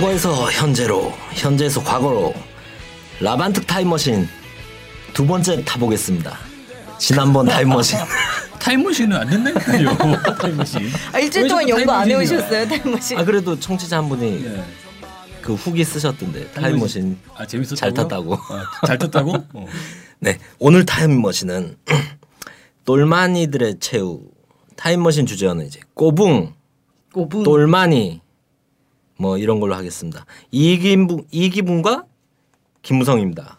[0.00, 2.32] 과거에서 현재로, 현재에서 과거로
[3.20, 4.26] 라반특 타임머신
[5.12, 6.38] 두 번째 타보겠습니다.
[6.98, 7.98] 지난번 타임머신
[8.58, 9.96] 타임머신은 안 된다니까요.
[10.40, 10.90] 타임머신.
[11.12, 12.10] 아, 일주일 왜 동안 연구 안?
[12.10, 13.18] 해오셨어요 타임머신?
[13.18, 14.64] 아 그래도 청취자 한 분이 네.
[15.42, 17.76] 그 후기 쓰셨던데 타임머신 아 재밌었다고?
[17.76, 18.34] 잘 탔다고.
[18.34, 19.34] 아, 잘 탔다고?
[19.52, 19.66] 어.
[20.20, 21.76] 네 오늘 타임머신은
[22.86, 24.22] 똘마니들의 최후
[24.76, 26.54] 타임머신 주제어는 이제 꼬붕
[27.12, 27.44] 5분.
[27.44, 28.22] 똘마니
[29.20, 30.24] 뭐 이런 걸로 하겠습니다.
[30.50, 32.04] 이기분 이기분과
[32.80, 33.58] 김무성입니다.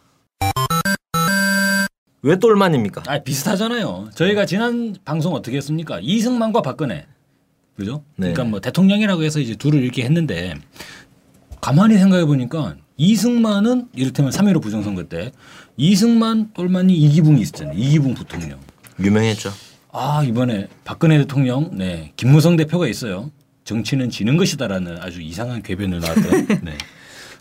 [2.24, 3.04] 왜 똘마니입니까?
[3.06, 4.10] 아 비슷하잖아요.
[4.16, 6.00] 저희가 지난 방송 어떻게 했습니까?
[6.02, 7.06] 이승만과 박근혜,
[7.76, 8.04] 그죠?
[8.16, 8.32] 네.
[8.34, 10.56] 그러니까 뭐 대통령이라고 해서 이제 둘을 이렇게 했는데
[11.62, 15.32] 가만히 생각해 보니까 이승만은 이를테면 3.15 부정선거 때
[15.78, 17.78] 이승만, 똘마니, 이기붕이 있었잖아요.
[17.78, 18.60] 이기붕 부통령.
[19.00, 19.52] 유명했죠.
[19.92, 23.30] 아 이번에 박근혜 대통령, 네 김무성 대표가 있어요.
[23.64, 26.48] 정치는 지는 것이다라는 아주 이상한 궤변을 나왔던.
[26.64, 26.78] 네.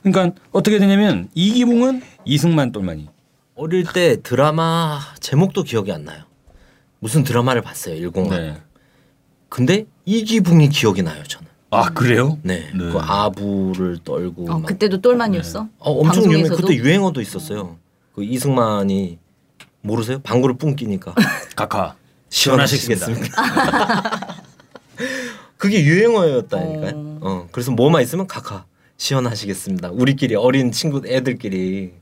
[0.03, 3.09] 그러니까 어떻게 되냐면 이기붕은 이승만, 똘마니.
[3.55, 6.25] 어릴 때 드라마 제목도 기억이 안 나요.
[6.99, 8.11] 무슨 드라마를 봤어요.
[8.11, 8.31] 101.
[8.31, 8.57] 네.
[9.49, 11.23] 근데 이기붕이 기억이 나요.
[11.25, 11.49] 저는.
[11.71, 12.39] 아 그래요?
[12.43, 12.71] 네.
[12.73, 12.79] 네.
[12.91, 14.67] 그 아부를 떨고 어, 막.
[14.67, 15.69] 그때도 똘만이었어?
[15.79, 16.57] 어, 엄청 유명.
[16.57, 17.77] 그때 유행어도 있었어요.
[18.15, 19.19] 그 이승만이
[19.83, 20.19] 모르세요?
[20.21, 21.15] 방구를 뿜 끼니까
[21.57, 21.95] 각하
[22.29, 23.43] 시원하시겠습니까?
[25.61, 26.95] 그게 유행어였다니까요.
[26.97, 27.19] 어.
[27.21, 27.49] 어.
[27.53, 28.65] 그래서 뭐만 있으면 카카
[28.97, 29.91] 시원하시겠습니다.
[29.91, 31.93] 우리끼리 어린 친구 애들끼리.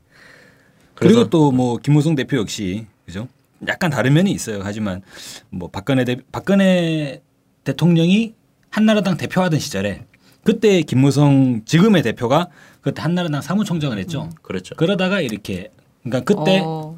[0.95, 3.27] 그리고 또 뭐 김무성 대표 역시 그죠?
[3.67, 4.61] 약간 다른 면이 있어요.
[4.63, 5.01] 하지만
[5.49, 7.21] 뭐 박근혜 대 박근혜
[7.65, 8.33] 대통령이
[8.69, 10.05] 한나라당 대표하던 시절에
[10.45, 12.47] 그때 김무성 지금의 대표가
[12.79, 14.29] 그때 한나라당 사무총장을 했죠.
[14.41, 14.73] 그렇죠.
[14.75, 15.69] 그러다가 이렇게
[16.03, 16.97] 그러니까 그때 어.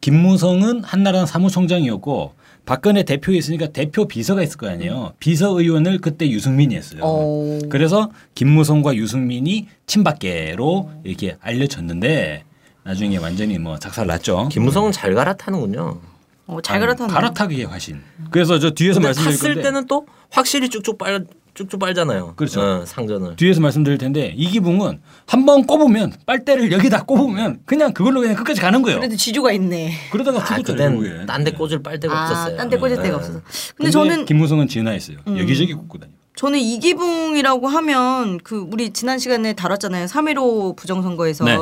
[0.00, 2.32] 김무성은 한나라당 사무총장이었고
[2.66, 5.12] 박근혜 대표였으니까 대표 비서가 있을 거 아니에요.
[5.20, 7.00] 비서 의원을 그때 유승민이 했어요.
[7.04, 7.58] 어.
[7.70, 12.44] 그래서 김무성과 유승민이 친박계로 이렇게 알려졌는데
[12.82, 14.48] 나중에 완전히 뭐 작살 났죠.
[14.50, 16.00] 김무성은 잘 갈아타는군요.
[16.48, 17.12] 어, 잘 갈아탔네.
[17.12, 18.00] 갈아타기의 화신.
[18.30, 21.24] 그래서 저 뒤에서 말씀드릴 탔을 건데 때는 또 확실히 쭉쭉 빨
[21.56, 22.34] 쭉쭉 빨잖아요.
[22.36, 22.60] 그렇죠.
[22.60, 23.34] 어, 상전을.
[23.36, 28.60] 뒤에서 말씀드릴 텐데 이 기붕은 한 번 꼽으면 빨대를 여기다 꼽으면 그냥 그걸로 그냥 끝까지
[28.60, 28.98] 가는 거예요.
[28.98, 29.92] 그래도 지조가 있네.
[30.12, 31.26] 그러다가 아, 죽었죠 그땐 결국에.
[31.26, 32.56] 딴데 꽂을 빨데가 아, 없었어요.
[32.56, 33.02] 딴데 꽂을 네.
[33.02, 33.40] 데가 없어서.
[33.40, 35.18] 근데, 근데 저는 김무성은 진화했어요.
[35.26, 35.38] 음.
[35.38, 36.12] 여기저기 꼽고 다녀.
[36.36, 40.04] 저는 이기붕이라고 하면 그 우리 지난 시간에 다뤘잖아요.
[40.06, 41.56] 3.15 부정선거에서 네.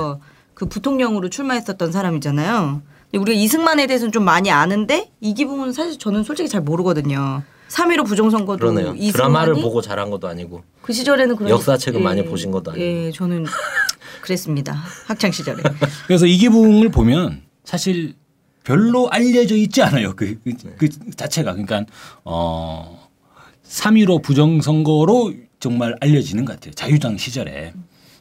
[0.55, 2.83] 그 부통령으로 출마했었던 사람이잖아요.
[3.15, 7.43] 우리가 이승만에 대해서는 좀 많이 아는데 이기붕은 사실 저는 솔직히 잘 모르거든요.
[7.69, 8.95] 3.15 부정선거도 그러네요.
[8.95, 12.85] 이승만이 드라마를 보고 잘한 것도 아니고 그 시절에는 그런 역사책을 많이 보신 것도 아니고.
[12.85, 13.47] 예, 저는
[14.21, 14.75] 그랬습니다.
[15.07, 15.63] 학창 시절에.
[16.07, 18.15] 그래서 이기붕을 보면 사실
[18.65, 20.15] 별로 알려져 있지 않아요.
[20.17, 21.85] 그, 그, 그 자체가 그러니까
[22.25, 26.73] 어3.15 부정선거로 정말 알려지는 것 같아요.
[26.75, 27.73] 자유당 시절에.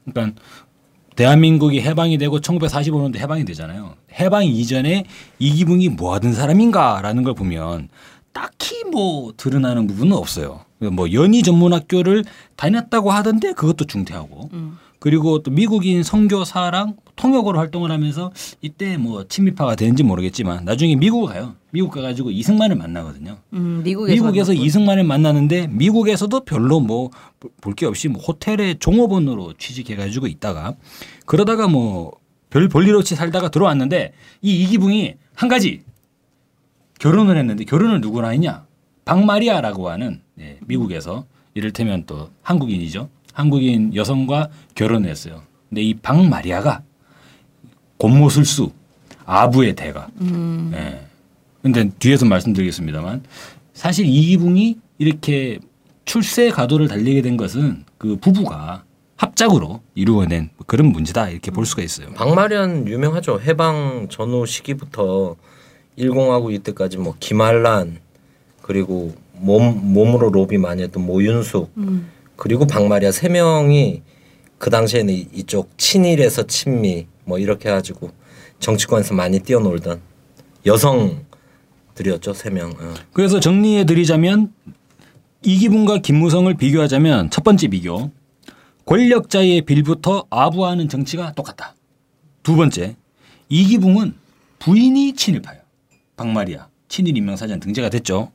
[0.06, 0.42] 그러니까
[1.16, 3.96] 대한민국이 해방이 되고 1945년도 해방이 되잖아요.
[4.20, 5.06] 해방 이전에
[5.40, 7.90] 이기붕이 뭐 하던 사람인가라는 걸 보면
[8.34, 10.62] 딱히 뭐 드러나는 부분은 없어요.
[10.92, 14.78] 뭐 연희 전문학교를 다녔다고 하던데 그것도 중퇴하고 음.
[15.00, 21.56] 그리고 또 미국인 선교사랑 통역으로 활동을 하면서 이때 뭐 친미파가 되는지 모르겠지만 나중에 미국 가요.
[21.72, 23.38] 미국 가가지고 이승만을 만나거든요.
[23.54, 24.54] 음, 미국에서 미국에서.
[24.54, 27.10] 이승만을 만나는데 미국에서도 별로 뭐
[27.60, 30.76] 볼 게 없이 뭐 호텔에 종업원으로 취직해가지고 있다가
[31.26, 32.12] 그러다가 뭐
[32.50, 35.82] 별 볼일 없이 살다가 들어왔는데 이 이기붕이 한 가지
[37.04, 38.66] 결혼을 했는데 결혼을 누구랑 했냐?
[39.04, 43.10] 박마리아라고 하는 예, 미국에서 이를테면 또 한국인이죠.
[43.34, 45.42] 한국인 여성과 결혼을 했어요.
[45.68, 46.82] 근데 이 박마리아가
[47.98, 48.72] 곤모술수
[49.26, 50.08] 아부의 대가.
[50.22, 50.72] 음.
[50.76, 51.06] 예.
[51.62, 53.24] 근데 뒤에서 말씀드리겠습니다만
[53.74, 55.60] 사실 이기붕이 이렇게
[56.06, 58.86] 출세 가도를 달리게 된 것은 그 부부가
[59.18, 62.14] 합작으로 이루어낸 그런 문제다 이렇게 볼 수가 있어요.
[62.14, 63.42] 박마련 유명하죠.
[63.42, 65.36] 해방 전후 시기부터
[65.96, 68.00] 일공하고 이때까지 뭐 김한란
[68.62, 72.10] 그리고 몸 몸으로 로비 많이 했던 모윤숙 음.
[72.36, 74.02] 그리고 박마리아 세 명이
[74.58, 78.12] 그 당시에는 이- 이쪽 친일에서 친미 뭐 이렇게 해가지고
[78.60, 80.00] 정치권에서 많이 뛰어놀던
[80.66, 82.72] 여성들이었죠 세 명.
[82.72, 82.94] 어.
[83.12, 84.54] 그래서 정리해 드리자면
[85.44, 88.12] 이기붕과 김무성을 비교하자면 첫 번째 비교
[88.86, 91.76] 권력자의 빌부터 아부하는 정치가 똑같다.
[92.44, 92.96] 두 번째
[93.50, 94.16] 이기붕은
[94.60, 95.60] 부인이 친일파요.
[96.16, 98.32] 박마리아 친일 인명사전 등재가 됐죠.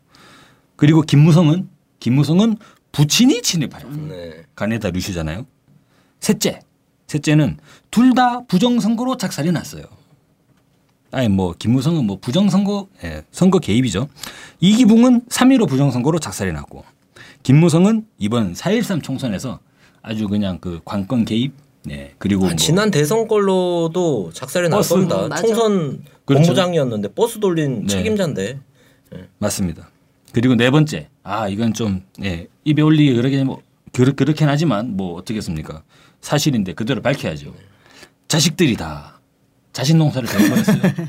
[0.77, 1.69] 그리고 김무성은
[2.01, 2.57] 김무성은
[2.93, 3.89] 부친이 친일파요.
[4.09, 4.43] 네.
[4.55, 5.47] 가네다 루시잖아요.
[6.21, 6.61] 셋째,
[7.07, 7.59] 셋째는
[7.91, 9.85] 둘 다 부정선거로 작살이 났어요.
[11.11, 14.09] 아니 뭐 김무성은 뭐 부정선거 예, 선거 개입이죠.
[14.61, 16.85] 이기붕은 3.15 부정선거로 작살이 났고
[17.45, 19.61] 김무성은 이번 4.13 총선에서
[20.03, 21.53] 아주 그냥 그 관건 개입
[21.85, 24.69] 네 그리고 아, 뭐 지난 대선 걸로도 작살이.
[24.69, 25.29] 겁니다.
[25.29, 25.43] 맞아.
[25.43, 26.43] 총선 그렇죠.
[26.49, 27.87] 본부장이었는데 버스 돌린 네.
[27.87, 28.61] 책임자인데
[29.39, 29.91] 맞습니다.
[30.33, 35.15] 그리고 네 번째 아 이건 좀 예, 입에 올리기 그러게 뭐 그렇, 그렇긴 하지만 뭐
[35.17, 35.83] 어떻겠습니까
[36.21, 37.55] 사실인데 그대로 밝혀야죠.
[38.29, 39.21] 자식들이 다
[39.73, 40.93] 자식 농사를 잘못했어요.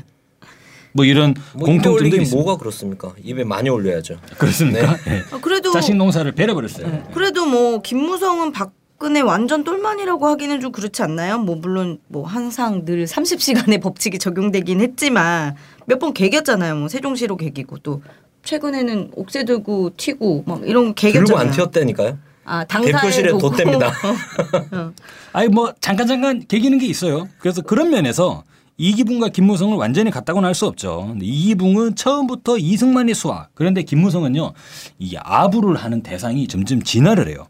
[0.92, 2.30] 뭐 이런 뭐 공통점들이.
[2.30, 3.14] 뭐가 그렇습니까?
[3.22, 4.18] 입에 많이 올려야죠.
[4.38, 4.96] 그렇습니까?
[5.06, 5.22] 예.
[5.30, 7.10] 아, 그래도 자식 농사를 베려버렸어요.
[7.12, 11.38] 그래도 뭐 김무성은 박 근혜 완전 똘만이라고 하기는 좀 그렇지 않나요?
[11.38, 15.56] 뭐 물론 뭐 항상 늘 30시간의 법칙이 적용되긴 했지만
[15.86, 16.76] 몇 번 개겼잖아요.
[16.76, 18.02] 뭐 세종시로 개기고 또
[18.44, 21.24] 최근에는 옥새 들고 튀고 막 이런 거 개겼잖아요.
[21.26, 22.18] 들고 안 튀었다니까요.
[22.44, 23.50] 아 당사에 대표실에 두고.
[23.52, 23.90] 돛댑니다.
[25.32, 27.26] 아니 뭐 잠깐 잠깐 개기는 게 있어요.
[27.38, 28.44] 그래서 그런 면에서
[28.76, 31.14] 이기붕과 김무성을 완전히 같다고는 할 수 없죠.
[31.22, 33.48] 이기붕은 처음부터 이승만의 수하.
[33.54, 34.52] 그런데 김무성은요.
[34.98, 37.46] 이 아부를 하는 대상이 점점 진화를 해요.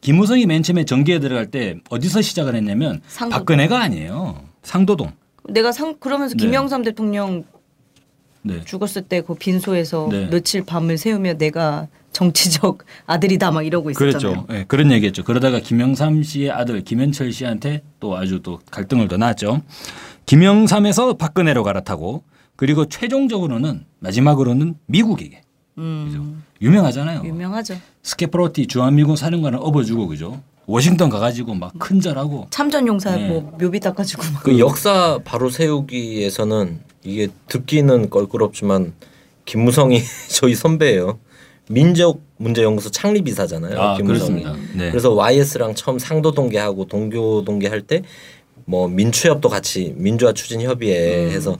[0.00, 3.38] 김무성이 맨 처음에 정계에 들어갈 때 어디서 시작을 했냐면 상도동.
[3.38, 4.42] 박근혜가 아니에요.
[4.62, 5.12] 상도동.
[5.48, 6.44] 내가 상 그러면서 네.
[6.44, 7.44] 김영삼 대통령
[8.42, 8.62] 네.
[8.64, 10.28] 죽었을 때 그 빈소에서 네.
[10.30, 14.46] 며칠 밤을 새우며 내가 정치적 아들이다 막 이러고 있었잖아요.
[14.46, 14.46] 그랬죠.
[14.50, 15.22] 예, 그런 얘기했죠.
[15.24, 19.62] 그러다가 김영삼 씨의 아들 김현철 씨한테 또 아주 또 갈등을 더 낳았죠.
[20.26, 22.24] 김영삼에서 박근혜로 갈아타고
[22.56, 25.42] 그리고 최종적으로는 마지막으로는 미국에게
[25.78, 27.22] 음, 유명하잖아요.
[27.24, 27.74] 유명하죠.
[28.02, 30.40] 스케프로티 주한미군 사령관을 업어주고 그죠.
[30.66, 33.28] 워싱턴 가가지고 막 큰절하고 참전용사 네.
[33.28, 34.42] 뭐 묘비 닦아주고 막.
[34.42, 38.92] 그 역사 바로 세우기에서는 이게 듣기는 껄끄럽지만
[39.44, 40.00] 김무성이
[40.30, 41.18] 저희 선배예요.
[41.68, 43.80] 민족 문제 연구소 창립 이사잖아요.
[43.80, 44.42] 아 김무성이.
[44.42, 44.76] 그렇습니다.
[44.76, 44.90] 네.
[44.90, 48.02] 그래서 YS랑 처음 상도 동계하고 동교 동계할 때
[48.70, 51.30] 뭐 민추협도 같이 민주화 추진 협의회 음.
[51.30, 51.58] 해서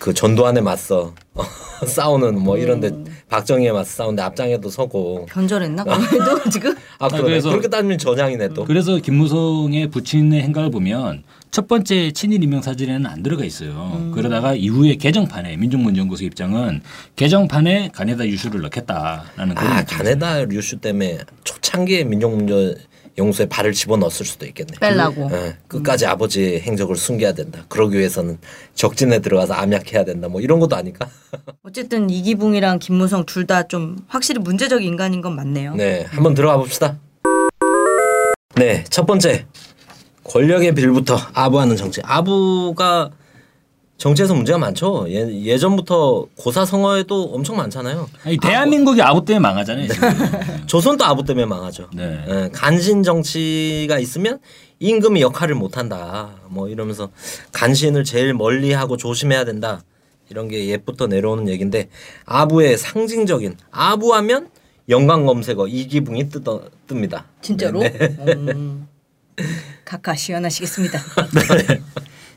[0.00, 1.14] 그 전두환에 맞서
[1.86, 3.04] 싸우는 뭐 이런데 음.
[3.28, 5.84] 박정희에 맞서 싸우는데 앞장에도 서고 변절했나?
[6.08, 7.24] 그래도 지금 아 그러네.
[7.28, 8.64] 그래서- 그렇게 따지면 전향이네 또.
[8.64, 13.92] 그래서 김무성의 부친의 행각을 보면 첫 번째 친일 임명 사진에는 안 들어가 있어요.
[13.94, 14.12] 음.
[14.14, 16.80] 그러다가 이후에 개정판에 민족문제연구소 입장은
[17.16, 19.84] 개정판에 가네다 유슈를 넣겠다라는 그런 아.
[19.84, 22.74] 가네다 류슈 때문에 초창기에 민족문제
[23.20, 24.72] 연구소에 발을 집어넣었을 수도 있겠네.
[24.80, 25.28] 빼려고.
[25.32, 27.64] 예, 끝까지 아버지의 행적을 숨겨야 된다.
[27.68, 28.38] 그러기 위해서는
[28.74, 30.28] 적진에 들어가서 암약해야 된다.
[30.28, 31.06] 뭐 이런 것도 아닐까?
[31.62, 35.74] 어쨌든 이기붕이랑 김무성 둘 다 좀 확실히 문제적 인간인 건 맞네요.
[35.74, 36.98] 네, 한번 들어가 봅시다.
[38.56, 39.46] 네, 첫 번째
[40.24, 42.00] 권력의 빌부터 아부하는 정치.
[42.04, 43.10] 아부가
[44.00, 45.04] 정치에서 문제가 많죠.
[45.10, 48.08] 예, 예전부터 고사성어에도 엄청 많잖아요.
[48.24, 49.88] 아니, 대한민국이 아부 때문에 망하잖아요.
[49.88, 50.08] 지금.
[50.66, 51.90] 조선도 아부 때문에 망하죠.
[51.94, 52.24] 네.
[52.26, 54.38] 예, 간신 정치가 있으면
[54.78, 56.30] 임금이 역할을 못한다.
[56.48, 57.10] 뭐 이러면서
[57.52, 59.82] 간신을 제일 멀리하고 조심해야 된다.
[60.30, 61.90] 이런 게 옛부터 내려오는 얘기인데
[62.24, 64.48] 아부의 상징적인 아부하면
[64.88, 67.24] 영광 검색어 이기붕이 뜯어, 뜹니다.
[67.42, 67.80] 진짜로?
[67.80, 68.32] 네, 네.
[68.32, 68.88] 음.
[69.84, 70.98] 각하 시원하시겠습니다.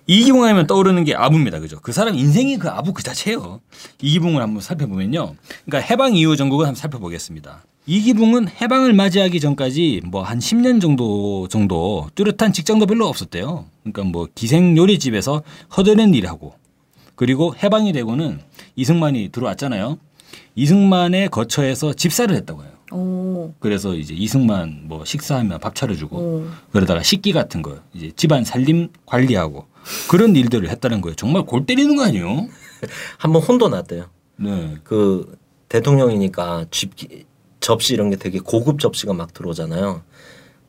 [0.07, 1.59] 이기붕 하면 떠오르는 게 아부입니다.
[1.59, 1.79] 그죠?
[1.81, 3.61] 그 사람 인생이 그 아부 그 자체예요.
[4.01, 5.35] 이기붕을 한번 살펴보면요.
[5.65, 7.63] 그러니까 해방 이후 전국을 한번 살펴보겠습니다.
[7.85, 13.65] 이기붕은 해방을 맞이하기 전까지 뭐 한 10년 정도 정도 뚜렷한 직장도 별로 없었대요.
[13.83, 15.43] 그러니까 뭐 기생 요리집에서
[15.75, 16.53] 허드렛 일하고
[17.15, 18.39] 그리고 해방이 되고는
[18.75, 19.97] 이승만이 들어왔잖아요.
[20.55, 22.71] 이승만의 거처에서 집사를 했다고 해요.
[22.91, 23.53] 오.
[23.59, 26.47] 그래서 이제 이승만 뭐 식사하면 밥 차려주고 오.
[26.71, 29.65] 그러다가 식기 같은 거 이제 집안 살림 관리하고
[30.09, 31.15] 그런 일들을 했다는 거예요.
[31.15, 32.47] 정말 골 때리는 거 아니에요?
[33.17, 34.05] 한번 혼도 났대요.
[34.37, 34.75] 네.
[34.83, 35.37] 그
[35.69, 37.25] 대통령이니까 집기,
[37.59, 40.03] 접시 이런 게 되게 고급 접시가 막 들어오잖아요.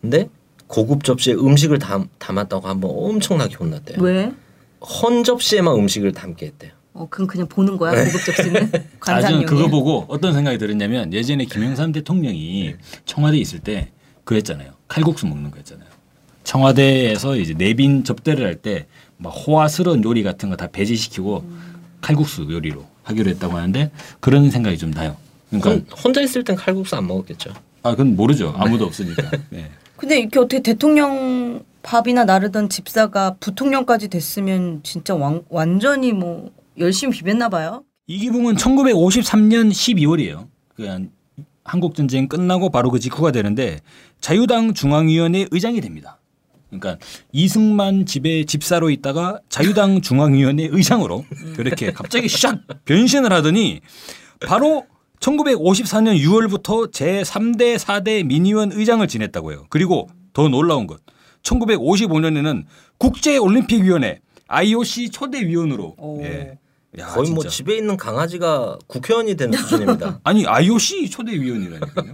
[0.01, 0.29] 근데
[0.67, 3.99] 고급 접시에 음식을 담, 담았다고 한번 엄청나게 혼났대요.
[4.01, 4.33] 왜?
[4.81, 6.73] 헌 접시에만 음식을 담게 했대요.
[6.95, 8.71] 어, 그럼 그냥 보는 거야 고급 접시는
[9.01, 9.47] 관상용이야.
[9.47, 12.75] 그거 보고 어떤 생각이 들었냐면 예전에 김영삼 대통령이
[13.05, 13.89] 청와대에 있을 때
[14.25, 14.71] 그랬잖아요.
[14.89, 15.89] 칼국수 먹는 거였잖아요.
[16.45, 18.87] 청와대에서 이제 내빈 접대를 할 때
[19.17, 21.45] 막 호화스러운 요리 같은 거 다 배제시키고
[22.01, 25.17] 칼국수 요리로 하기로 했다고 하는데 그런 생각이 좀 나요.
[25.51, 27.53] 그러니까 혼, 혼자 있을 땐 칼국수 안 먹었겠죠.
[27.83, 28.53] 아 그건 모르죠.
[28.57, 29.31] 아무도 없으니까.
[29.51, 29.71] 네.
[29.97, 37.49] 근데 이렇게 어떻게 대통령 밥이나 나르던 집사가 부통령까지 됐으면 진짜 왕, 완전히 뭐 열심히 비볐나
[37.49, 37.85] 봐요.
[38.07, 40.49] 이기붕은 1953년 12월이에요.
[40.75, 41.09] 그
[41.65, 43.81] 한국 전쟁 끝나고 바로 그 직후가 되는데
[44.21, 46.21] 자유당 중앙위원회 의장이 됩니다.
[46.69, 46.99] 그러니까
[47.33, 53.81] 이승만 집에 집사로 있다가 자유당 중앙위원회 의장으로 그렇게 갑자기 샥 변신을 하더니
[54.47, 54.85] 바로
[55.21, 59.67] 1954년 6월부터 제3대 4대 민의원 의장을 지냈다고요.
[59.71, 61.01] 그리고 더 놀라운 것
[61.43, 62.65] 1955년에는
[62.99, 66.23] 국제올림픽위원회 IOC 초대위원으로 오.
[66.23, 66.59] 예.
[66.99, 67.57] 야, 거의 뭐 진짜.
[67.57, 70.21] 집에 있는 강아지가 국회의원이 된 수준입니다.
[70.25, 72.13] 아니 IOC 초대위원이라니까요.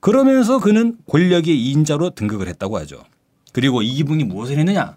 [0.00, 3.02] 그러면서 그는 권력의 2인자로 등극을 했다고 하죠.
[3.52, 4.96] 그리고 이기붕이 무엇을 했느냐?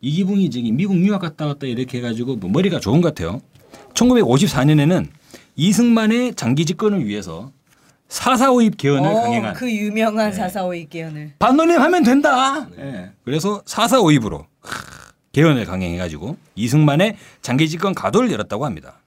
[0.00, 3.40] 이기붕이 저기 미국 유학 갔다 왔다 이렇게 해가지고 뭐 머리가 좋은 것 같아요.
[3.94, 5.06] 1954년에는
[5.56, 7.50] 이승만의 장기 집권을 위해서
[8.08, 11.32] 사사오입 개헌을 강행한 그 유명한 사사오이 개헌을.
[11.38, 12.68] 반론님 하면 된다.
[12.78, 13.10] 예.
[13.24, 14.46] 그래서 사사오입으로
[15.36, 19.02] 개헌을 강행해가지고 이승만의 장기 집권 가도를 열었다고 합니다.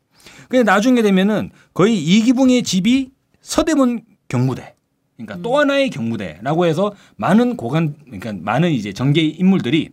[0.47, 3.09] 근데 나중에 되면은 거의 이기붕의 집이
[3.41, 4.75] 서대문 경무대.
[5.17, 9.89] 그러니까 또 하나의 경무대라고 해서 많은 고관 그러니까 많은 이제 정계 인물들이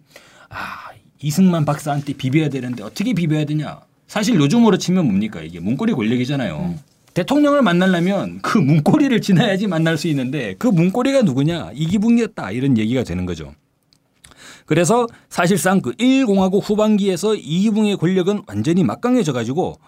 [0.50, 0.90] 아
[1.23, 3.81] 이승만 박사한테 비벼야 되는데 어떻게 비벼야 되냐.
[4.07, 6.75] 사실 요즘으로 치면 뭡니까 이게 문고리 권력이잖아요.
[7.14, 13.25] 대통령을 만나려면 그 문고리를 지나야지 만날 수 있는데 그 문고리가 누구냐 이기붕이었다 이런 얘기가 되는
[13.25, 13.55] 거죠.
[14.66, 19.78] 그래서 사실상 그 1공화국 후반기에서 이기붕의 권력은 완전히 막강해져 가지고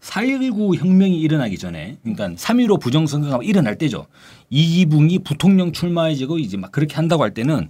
[0.00, 4.06] 4.19 혁명이 일어나기 전에 그러니까 3.15 부정선거가 일어날 때죠.
[4.48, 7.68] 이기붕이 부통령 출마해지고 이제 막 그렇게 한다고 할 때는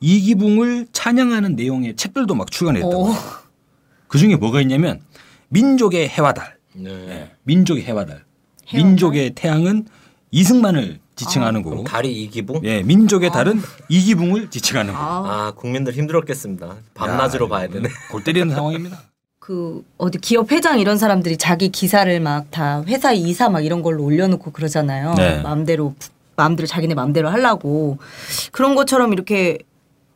[0.00, 3.10] 이기붕을 찬양하는 내용의 책들도 막 출간했다고.
[3.10, 3.14] 오.
[4.08, 5.00] 그 중에 뭐가 있냐면
[5.48, 6.56] 민족의 해와달.
[6.74, 6.90] 네.
[6.90, 8.24] 예, 민족의 해와달.
[8.66, 8.90] 해와달?
[8.90, 9.86] 민족의 태양은
[10.30, 11.88] 이승만을 지칭하는 그럼 거고.
[11.88, 12.60] 달이 이기붕?
[12.64, 15.04] 예, 민족의 달은 이기붕을 지칭하는 거고.
[15.04, 16.74] 아, 아 국민들 힘들었겠습니다.
[16.94, 17.88] 밤낮으로 야, 봐야 되네.
[18.10, 19.00] 골 때리는 상황입니다.
[19.38, 24.04] 그 어디 기업 회장 이런 사람들이 자기 기사를 막 다 회사 이사 막 이런 걸로
[24.04, 25.14] 올려놓고 그러잖아요.
[25.14, 25.40] 네.
[25.42, 25.94] 마음대로
[26.36, 27.98] 마음대로 자기네 마음대로 하려고
[28.52, 29.58] 그런 것처럼 이렇게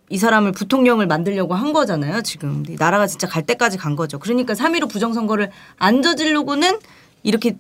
[0.09, 2.23] 이 사람을 부통령을 만들려고 한 거잖아요.
[2.23, 4.21] 지금 나라가 진짜 갈 때까지 간 거죠.
[4.21, 6.79] 그러니까 3.15 부정선거를 안 저지르고는
[7.25, 7.57] 이렇게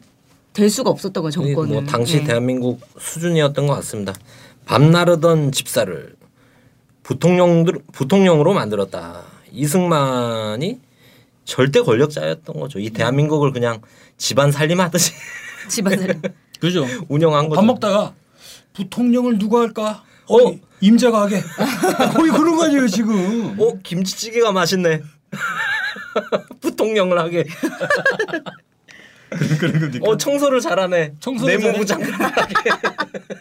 [0.56, 1.28] 될 수가 없었던 거예요.
[1.28, 1.72] 이 정권은.
[1.72, 2.24] 뭐 당시 네.
[2.24, 4.14] 대한민국 수준이었던 것 같습니다.
[4.64, 6.16] 밤나르던 집사를
[7.02, 9.22] 부통령들 부통령으로 만들었다.
[9.52, 10.80] 이승만이
[11.44, 12.78] 절대 권력자였던 거죠.
[12.78, 13.82] 이 대한민국을 그냥
[14.16, 15.12] 집안 살림하듯이
[15.68, 16.22] 집안 사람.
[16.58, 16.86] 그죠?
[17.08, 17.60] 운영한 거죠.
[17.60, 18.14] 밥 먹다가
[18.72, 20.04] 부통령을 누가 할까?
[20.26, 20.36] 어?
[20.38, 21.42] 어, 임자가 하게.
[22.16, 23.60] 거의 그런 거 아니에요 지금.
[23.60, 25.02] 어 김치찌개가 맛있네.
[26.62, 27.44] 부통령을 하게.
[29.58, 30.08] 그런 겁니까?
[30.08, 31.14] 어 청소를 잘하네.
[31.20, 32.04] 청소를 내무부 잘해.
[32.06, 32.32] 장관.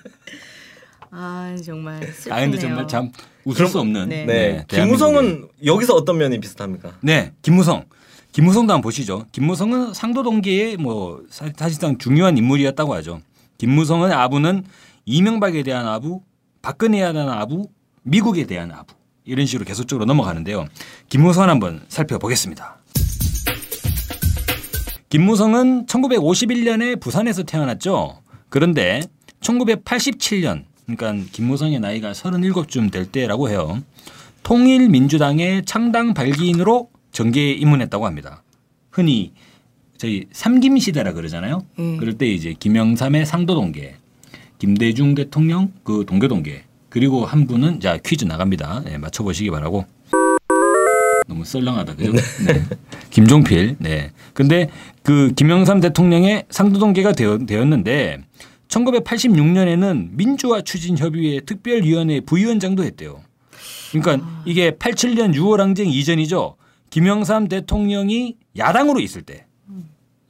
[1.11, 2.35] 아 정말 슬프네요.
[2.35, 3.11] 아 근데 정말 참
[3.45, 4.09] 웃을 수 없는.
[4.09, 4.25] 네.
[4.25, 4.65] 네.
[4.67, 6.93] 대한민국의- 김무성은 여기서 어떤 면이 비슷합니까?
[7.01, 7.85] 네, 김무성.
[8.31, 9.25] 김무성도 한번 보시죠.
[9.31, 13.21] 김무성은 상도 동계의 뭐 사- 사실상 중요한 인물이었다고 하죠.
[13.57, 14.65] 김무성의 아부는
[15.05, 16.21] 이명박에 대한 아부,
[16.61, 17.69] 박근혜에 대한 아부,
[18.03, 20.65] 미국에 대한 아부 이런 식으로 계속적으로 넘어가는데요.
[21.07, 22.77] 김무성을 한번 살펴보겠습니다.
[25.15, 28.19] 김무성은 1951년에 부산에서 태어났죠.
[28.49, 28.99] 그런데
[29.39, 33.81] 1987년, 그러니까 김무성의 나이가 37쯤 될 때라고 해요.
[34.43, 38.43] 통일민주당의 창당 발기인으로 정계에 입문했다고 합니다.
[38.91, 39.31] 흔히
[39.97, 41.65] 저희 삼김 시대라 그러잖아요.
[41.79, 41.95] 음.
[41.95, 43.95] 그럴 때 이제 김영삼의 상도동계,
[44.59, 48.81] 김대중 대통령 그 동교동계 그리고 한 분은 자 퀴즈 나갑니다.
[48.83, 49.85] 네, 맞춰보시기 바라고.
[51.27, 52.11] 너무 썰렁하다 그죠?
[52.11, 52.63] 네.
[53.09, 53.77] 김종필.
[53.79, 54.11] 네.
[54.33, 54.69] 근데
[55.03, 58.19] 그 김영삼 대통령의 상도동계가 되었, 되었는데
[58.67, 63.21] 1986년에는 민주화 추진 협의회 특별위원회 부위원장도 했대요.
[63.91, 66.55] 그러니까 이게 87년 6월 항쟁 이전이죠.
[66.89, 69.45] 김영삼 대통령이 야당으로 있을 때,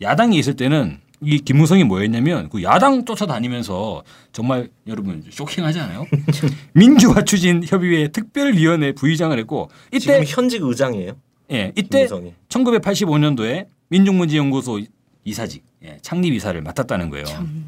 [0.02, 6.06] 야당이 있을 때는 이 김무성이 뭐였냐면 그 야당 쫓아다니면서 정말 여러분 쇼킹하지 않아요?
[6.74, 11.14] 민주화 추진 협의회 특별위원회 부의장을 했고 지금 이때 현직 의장이에요.
[11.52, 12.34] 예, 이때 김무성이.
[12.50, 14.82] 1985년도에 민족문제연구소
[15.24, 17.26] 이사직 예, 창립 이사를 맡았다는 거예요.
[17.26, 17.66] 참네.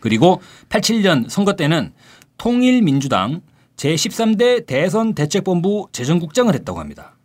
[0.00, 1.92] 그리고 87년 선거 때는
[2.38, 3.40] 통일민주당
[3.76, 7.16] 제13대 대선 대책본부 재정국장을 했다고 합니다.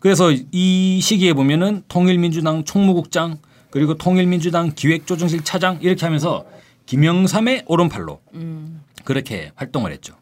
[0.00, 3.38] 그래서 이 시기에 보면은 통일민주당 총무국장
[3.72, 6.44] 그리고 통일민주당 기획조정실 차장 이렇게 하면서
[6.84, 8.82] 김영삼의 오른팔로 음.
[9.04, 10.14] 그렇게 활동을 했죠.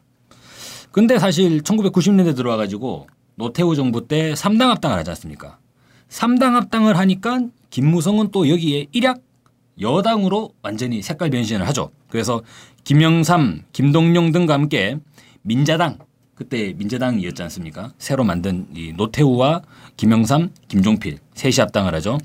[0.92, 5.58] 근데 사실 1990년대 들어와 가지고 노태우 정부 때 3당 합당을 하지 않습니까?
[6.08, 7.40] 3당 합당을 하니까
[7.70, 9.20] 김무성은 또 여기에 일약
[9.80, 11.90] 여당으로 완전히 색깔 변신을 하죠.
[12.08, 12.42] 그래서
[12.84, 14.96] 김영삼, 김동용 등과 함께
[15.42, 15.98] 민자당
[16.40, 17.92] 그때 민자당이었지 않습니까?
[17.98, 19.60] 새로 만든 이 노태우와
[19.98, 22.16] 김영삼, 김종필 셋이 합당을 하죠.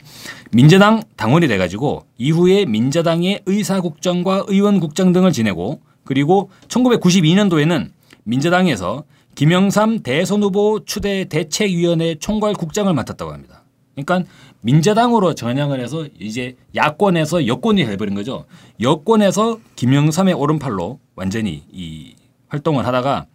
[0.53, 7.89] 민자당 당원이 돼가지고 이후에 민자당의 의사국장과 의원국장 등을 지내고 그리고 1992년도에는
[8.24, 9.03] 민자당에서
[9.36, 13.63] 김영삼 대선 후보 추대 대책위원회 총괄국장을 맡았다고 합니다.
[13.95, 14.24] 그러니까
[14.62, 18.45] 민자당으로 전향을 해서 이제 야권에서 여권이 해버린 거죠.
[18.79, 22.15] 여권에서 김영삼의 오른팔로 완전히 이
[22.48, 23.25] 활동을 하다가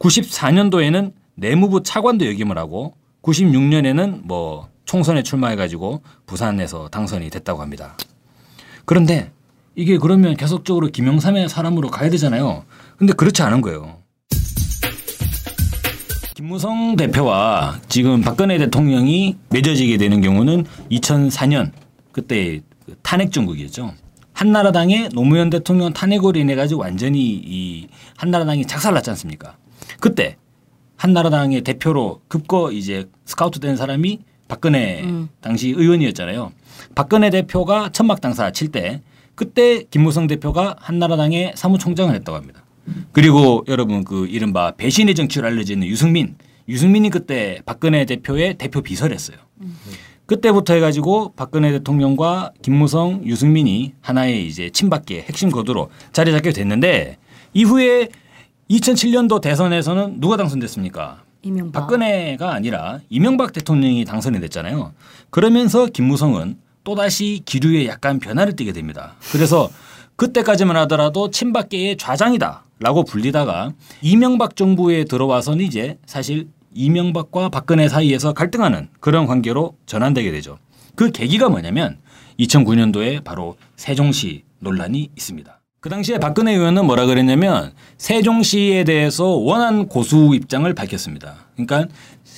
[0.00, 7.96] 94년도에는 내무부 차관도 역임을 하고 96년에는 뭐 총선에 출마해가지고 부산에서 당선이 됐다고 합니다.
[8.84, 9.30] 그런데
[9.76, 12.64] 이게 그러면 계속적으로 김영삼의 사람으로 가야 되잖아요.
[12.96, 13.98] 근데 그렇지 않은 거예요.
[16.34, 21.70] 김무성 대표와 지금 박근혜 대통령이 맺어지게 되는 경우는 2004년
[22.12, 23.92] 그때 그 탄핵 정국이었죠.
[24.32, 29.56] 한나라당의 노무현 대통령 탄핵으로 인해 가지고 완전히 이 한나라당이 작살났지 않습니까?
[29.98, 30.36] 그때
[30.96, 35.04] 한나라당의 대표로 급거 이제 스카우트 된 사람이 박근혜
[35.40, 36.52] 당시 의원이었잖아요.
[36.94, 39.00] 박근혜 대표가 천막 당사 칠 때
[39.34, 42.62] 그때 김무성 대표가 한나라당의 사무총장을 했다고 합니다.
[43.12, 46.36] 그리고 여러분 그 이른바 배신의 정치로 알려지는 유승민,
[46.68, 49.38] 유승민이 그때 박근혜 대표의 대표 비서를 했어요.
[50.26, 57.16] 그때부터 해가지고 박근혜 대통령과 김무성, 유승민이 하나의 이제 친박계 핵심 거두로 자리 잡게 됐는데
[57.54, 58.08] 이후에
[58.70, 61.22] 2007년도 대선에서는 누가 당선됐습니까?
[61.42, 61.80] 이명박.
[61.80, 64.92] 박근혜가 아니라 이명박 대통령이 당선이 됐잖아요.
[65.30, 69.14] 그러면서 김무성은 또다시 기류에 약간 변화를 띠게 됩니다.
[69.32, 69.68] 그래서
[70.16, 73.72] 그때까지만 하더라도 친박계의 좌장이다 라고 불리다가
[74.02, 80.58] 이명박 정부에 들어와서는 이제 사실 이명박과 박근혜 사이에서 갈등하는 그런 관계로 전환되게 되죠.
[80.94, 81.98] 그 계기가 뭐냐면
[82.38, 85.59] 2009년도에 바로 세종시 논란이 있습니다.
[85.80, 91.46] 그 당시에 박근혜 의원은 뭐라 그랬냐면 세종시에 대해서 원한 고수 입장을 밝혔습니다.
[91.56, 91.86] 그러니까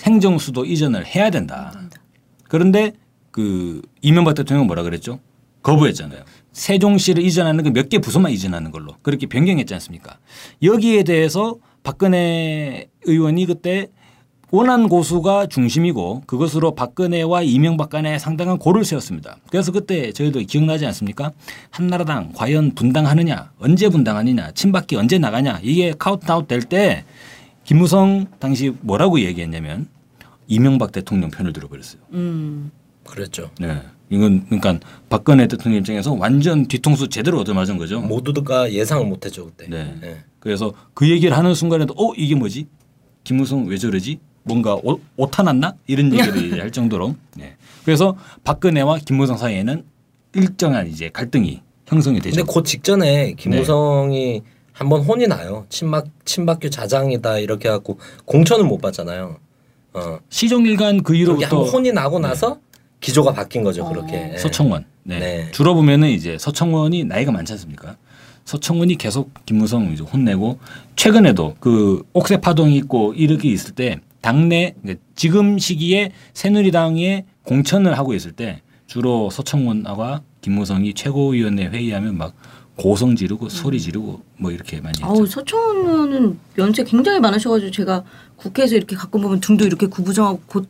[0.05, 1.73] 행정수도 이전을 해야 된다.
[2.49, 2.93] 그런데
[3.33, 5.19] 그 이명박 대통령은 뭐라 그랬죠?
[5.63, 6.23] 거부했잖아요.
[6.53, 10.19] 세종시를 이전하는 그 몇 개 부서만 이전하는 걸로 그렇게 변경했지 않습니까?
[10.63, 13.89] 여기에 대해서 박근혜 의원이 그때
[14.55, 19.39] 원안 고수가 중심이고 그것으로 박근혜와 이명박 간에 상당한 각을 세웠습니다.
[19.49, 21.33] 그래서 그때 저희도 기억나지 않습니까?
[21.71, 27.07] 한나라당 과연 분당하느냐 언제 분당하느냐 친박계 언제 나가냐 이게 카운트다운 될때
[27.65, 29.89] 김무성 당시 뭐라고 얘기했냐면
[30.49, 32.03] 이명박 대통령 편을 들어버렸어요.
[32.13, 32.71] 음.
[33.05, 33.51] 그랬죠.
[33.59, 33.81] 네.
[34.11, 38.03] 이건 그러니까 박근혜 대통령 입장에서 완전 뒤통수 제대로 얻어맞은 거죠.
[38.03, 39.67] 모두가 예상을 못했죠 그때.
[39.71, 39.99] 네.
[40.03, 40.19] 예.
[40.41, 42.67] 그래서 그 얘기를 하는 순간에도 어 이게 뭐지?
[43.25, 44.21] 김무성 왜 저러지?
[44.44, 45.74] 뭔가 오, 오타났나?
[45.87, 47.14] 이런 얘기를 할 정도로.
[47.37, 47.57] 네.
[47.85, 49.85] 그래서 박근혜와 김무성 사이에는
[50.35, 52.37] 일정한 이제 갈등이 형성이 되죠.
[52.37, 54.50] 근데 그 직전에 김무성이 네.
[54.72, 55.66] 한번 혼이 나요.
[55.68, 59.37] 친박 친박교 자장이다 이렇게 해갖고 공천을 못 받잖아요.
[59.94, 60.18] 어.
[60.31, 62.59] 시종일관 그 이후로부터 혼이 나고 나서
[63.00, 64.33] 기조가 바뀐 거죠 그렇게.
[64.35, 64.38] 예.
[64.38, 64.87] 서청원.
[65.02, 65.18] 네.
[65.18, 65.50] 네.
[65.50, 67.96] 줄어 보면은 이제 서청원이 나이가 많지 않습니까?
[68.44, 70.59] 서청원이 계속 김무성 이제 혼내고
[70.96, 74.75] 최근에도 그 옥새 파동이 있고 이렇게 있을 때 당내
[75.15, 82.35] 지금 시기에 새누리당에 공천을 하고 있을 때 주로 서청원과 김무성이 최고위원회 회의하면 막
[82.77, 85.07] 고성 지르고 소리 지르고 뭐 이렇게 많이 했죠.
[85.07, 88.05] 아우 서청원 의원은 연세 굉장히 많으셔가지고 제가
[88.37, 90.69] 국회에서 이렇게 가끔 보면 등도 이렇게 구부정하고 곧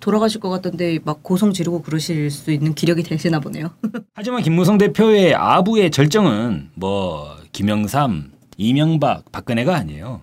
[0.00, 3.70] 돌아가실 것 같던데 막 고성 지르고 그러실 수 있는 기력이 되시나 보네요.
[4.14, 10.22] 하지만 김무성 대표의 아부의 절정은 뭐 김영삼, 이명박, 박근혜가 아니에요.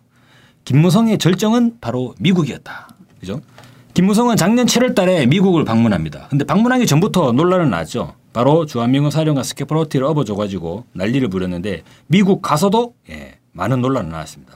[0.65, 2.89] 김무성의 절정은 바로 미국이었다.
[3.19, 3.41] 그죠?
[3.93, 6.27] 김무성은 작년 7월 달에 미국을 방문합니다.
[6.29, 8.15] 근데 방문하기 전부터 논란은 났죠.
[8.33, 14.53] 바로 주한미군 사령관 스케프로티를 업어줘가지고 난리를 부렸는데 미국 가서도 예, 많은 논란이 나왔습니다.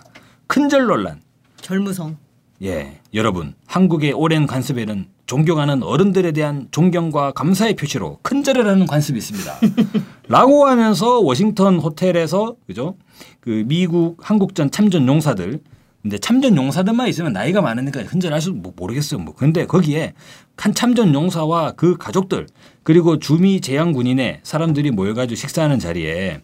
[0.48, 1.22] 큰절 논란.
[1.58, 2.18] 절무성.
[2.64, 9.60] 예, 여러분 한국의 오랜 관습에는 존경하는 어른들에 대한 존경과 감사의 표시로 큰절을 하는 관습이 있습니다.
[10.30, 12.96] 라고 하면서 워싱턴 호텔에서 그죠?
[13.42, 15.60] 그 미국 한국전 참전 용사들
[16.06, 18.04] 근데 참전 용사들만 있으면 나이가 많으니까
[18.40, 19.20] 수뭐 모르겠어요.
[19.20, 20.14] 뭐 근데 거기에
[20.56, 22.46] 한 참전 용사와 그 가족들
[22.84, 26.42] 그리고 주미 재향 군인의 사람들이 모여가지고 식사하는 자리에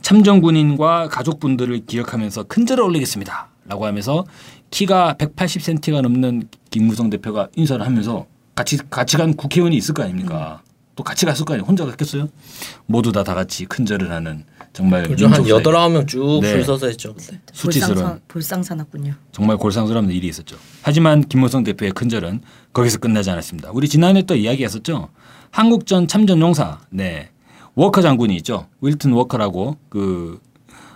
[0.00, 3.50] 참전 군인과 가족분들을 기억하면서 큰절을 올리겠습니다.
[3.66, 4.24] 라고 하면서
[4.70, 10.62] 키가 180cm가 넘는 김무성 대표가 인사를 하면서 같이 같이 간 국회의원이 있을 거 아닙니까?
[10.96, 11.66] 또 같이 갔을 거 아니에요.
[11.66, 12.30] 혼자 갔겠어요?
[12.86, 16.52] 모두 다 다 같이 큰절을 하는 정말 그죠 한 여덟 아홉 명쭉 네.
[16.52, 17.38] 줄 서서 했죠 그때.
[17.52, 19.14] 수치스러운 볼상사났군요.
[19.30, 20.56] 정말 골상스러운 일이 있었죠.
[20.82, 22.40] 하지만 김무성 대표의 큰절은
[22.72, 23.70] 거기서 끝나지 않았습니다.
[23.72, 25.10] 우리 지난해 또 이야기했었죠.
[25.50, 27.28] 한국전 참전 용사, 네
[27.74, 28.68] 워커 장군이 있죠.
[28.80, 30.40] 월튼 워커라고 그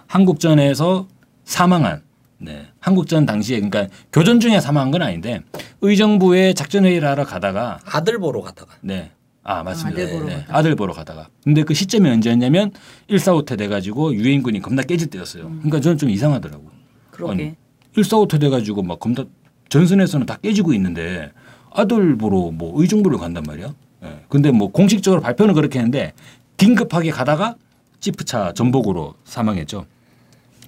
[0.06, 1.06] 한국전에서
[1.44, 2.02] 사망한,
[2.38, 5.42] 네 한국전 당시에 그러니까 교전 중에 사망한 건 아닌데
[5.82, 8.74] 의정부에 작전 회의를 하러 가다가 아들 보러 가다가.
[8.80, 9.10] 네.
[9.48, 10.02] 아, 맞습니다.
[10.02, 10.58] 아들 보러 네, 가다가.
[10.58, 11.28] 아들 보러 가다가.
[11.44, 12.72] 근데 그 시점이 언제였냐면
[13.08, 15.44] 1.4 후퇴 돼가지고 유엔군이 겁나 깨질 때였어요.
[15.44, 16.64] 그러니까 저는 좀 이상하더라고.
[17.12, 17.32] 그러게.
[17.32, 17.54] 아니,
[17.94, 19.24] 1.4 후퇴 돼가지고 막 겁나
[19.68, 21.30] 전선에서는 다 깨지고 있는데
[21.72, 23.72] 아들 보러 뭐 의정부를 간단 말이야.
[24.02, 24.24] 예.
[24.28, 26.12] 근데 뭐 공식적으로 발표는 그렇게 했는데
[26.56, 27.54] 긴급하게 가다가
[28.00, 29.86] 지프차 전복으로 사망했죠.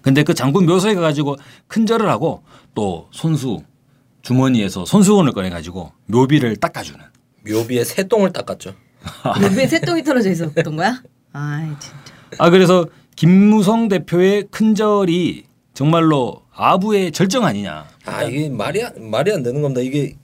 [0.02, 1.36] 근데 그 장군 묘소에 가가지고
[1.66, 2.42] 큰절을 하고
[2.76, 3.62] 또 손수
[4.22, 7.00] 주머니에서 손수건을 꺼내가지고 묘비를 닦아주는
[7.48, 8.74] 묘비에 새똥을 닦았죠.
[9.56, 11.02] 왜 새똥이 떨어져 있었던 거야?
[11.32, 12.14] 아이 진짜.
[12.38, 17.86] 아 그래서 김무성 대표의 큰절이 정말로 아부의 절정 아니냐.
[18.04, 19.80] 아 이게 말이 안, 말이 안 되는 겁니다.
[19.80, 20.16] 이게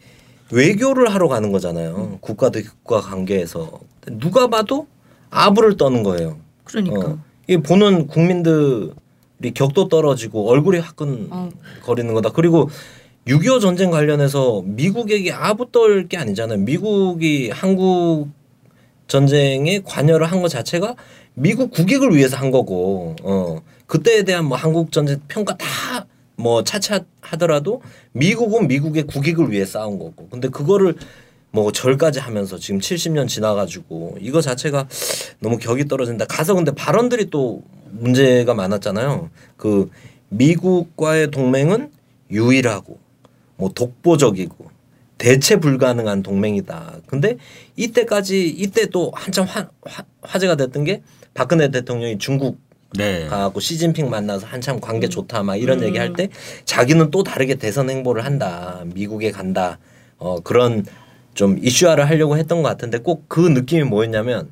[0.51, 2.19] 외교를 하러 가는 거잖아요.
[2.21, 3.81] 국가 대 국가 관계에서
[4.13, 4.87] 누가 봐도
[5.31, 6.39] 아부를 떠는 거예요.
[6.65, 7.07] 그러니까.
[7.07, 7.19] 어.
[7.47, 12.31] 이 보는 국민들이 격도 떨어지고 얼굴이 화끈거리는 거다.
[12.31, 12.71] 그리고
[13.27, 16.59] 6.25 전쟁 관련해서 미국에게 아부 떨 게 아니잖아요.
[16.59, 18.29] 미국이 한국
[19.09, 20.95] 전쟁에 관여를 한 것 자체가
[21.35, 26.07] 미국 국익을 위해서 한 거고, 어 그때에 대한 뭐 한국 전쟁 평가 다
[26.37, 30.97] 뭐 차차하더라도 미국은 미국의 국익을 위해 싸운 거고, 근데 그거를
[31.53, 34.89] 뭐 절까지 하면서 지금 70년 지나가지고 이거 자체가
[35.39, 36.25] 너무 격이 떨어진다.
[36.25, 39.31] 가서 근데 발언들이 또 문제가 많았잖아요.
[39.57, 39.89] 그
[40.31, 41.93] 미국과의 동맹은
[42.33, 42.99] 유일하고
[43.57, 44.73] 뭐 독보적이고
[45.19, 46.99] 대체 불가능한 동맹이다.
[47.07, 47.37] 근데
[47.77, 51.03] 이때까지 이때 또 한참 화, 화, 화 제가 됐던 게
[51.35, 52.59] 박근혜 대통령이 중국
[52.97, 53.27] 네.
[53.27, 56.29] 가고 시진핑 만나서 한참 관계 좋다 막 이런 얘기 할 때
[56.65, 58.83] 자기는 또 다르게 대선 행보를 한다.
[58.95, 59.79] 미국에 간다.
[60.19, 60.85] 어 그런
[61.35, 64.51] 좀 이슈화를 하려고 했던 것 같은데 꼭 그 느낌이 뭐였냐면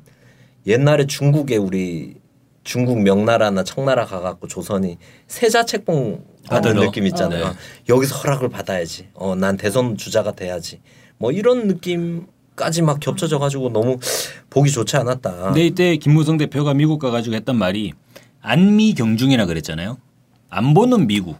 [0.67, 2.15] 옛날에 중국에 우리
[2.63, 6.75] 중국 명나라나 청나라 가갖고 조선이 세자 책봉 받는?
[6.75, 7.45] 느낌 있잖아요.
[7.45, 7.57] 아, 네.
[7.89, 9.07] 여기서 허락을 받아야지.
[9.13, 10.79] 어 난 대선 주자가 돼야지.
[11.17, 13.97] 뭐 이런 느낌까지 막 겹쳐져 가지고 너무
[14.49, 15.31] 보기 좋지 않았다.
[15.45, 17.93] 근데 이때 김무성 대표가 미국 가가지고 했던 말이
[18.41, 19.97] 안미 경중이라 그랬잖아요.
[20.49, 21.39] 안보는 미국,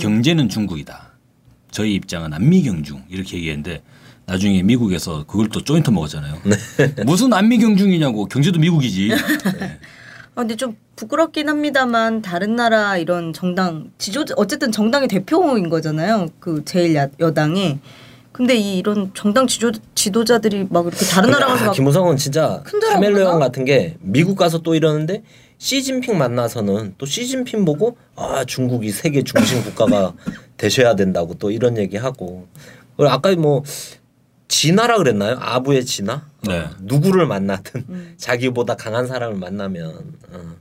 [0.00, 1.12] 경제는 중국이다.
[1.70, 3.82] 저희 입장은 안미 경중 이렇게 얘기했는데
[4.26, 6.36] 나중에 미국에서 그걸 또 조인트 먹었잖아요.
[7.06, 9.08] 무슨 안미 경중이냐고 경제도 미국이지.
[9.58, 9.78] 네.
[10.34, 16.28] 아, 근데 좀 부끄럽긴 합니다만 다른 나라 이런 정당 지조 어쨌든 정당의 대표인 거잖아요.
[16.40, 17.78] 그 제일 야, 여당이.
[18.32, 22.62] 근데 이 이런 정당 지조 지도자들이 막 이렇게 다른 나라 가서 아, 막 김우성은 진짜
[22.64, 23.38] 카멜레온 그러나?
[23.38, 25.22] 같은 게 미국 가서 또 이러는데
[25.58, 30.14] 시진핑 만나서는 또 시진핑 보고 아 중국이 세계 중심 국가가
[30.56, 32.46] 되셔야 된다고 또 이런 얘기하고
[32.96, 33.62] 그리고 아까 뭐
[34.52, 35.38] 진화라 그랬나요?
[35.40, 36.26] 아부의 진화?
[36.46, 36.58] 네.
[36.58, 38.14] 어, 누구를 만나든 음.
[38.18, 39.94] 자기보다 강한 사람을 만나면
[40.30, 40.54] 어.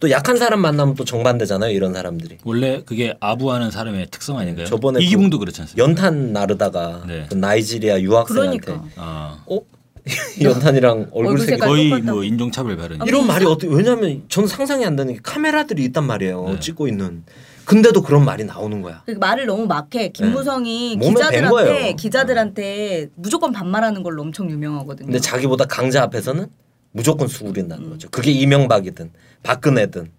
[0.00, 1.70] 또 약한 사람 만나면 또 정반대잖아요.
[1.70, 4.66] 이런 사람들이 원래 그게 아부하는 사람의 특성 아닌가요?
[4.66, 5.80] 저번에 이기붕도 그렇지 않습니까?
[5.80, 7.26] 연탄 나르다가 네.
[7.28, 8.88] 그 나이지리아 유학생한테 그러니까.
[8.96, 9.60] 아, 어
[10.42, 12.12] 연탄이랑 얼굴 얼굴 색이 거의 똑같다고.
[12.12, 13.00] 뭐 인종차별 발언.
[13.06, 16.60] 이런 말이 어떻게 왜냐하면 저는 상상이 안 되는 게 카메라들이 있단 말이에요 네.
[16.60, 17.24] 찍고 있는
[17.64, 20.10] 근데도 그런 말이 나오는 거야 그 말을 너무 막해.
[20.10, 21.04] 김무성이 네.
[21.04, 21.30] 밴 거예요.
[21.50, 25.06] 기자들한테 기자들한테 무조건 반말하는 걸로 엄청 유명하거든요.
[25.06, 26.46] 근데 자기보다 강자 앞에서는
[26.92, 29.12] 무조건 수구린다는 거죠 그게 이명박이든
[29.44, 30.10] 박근혜든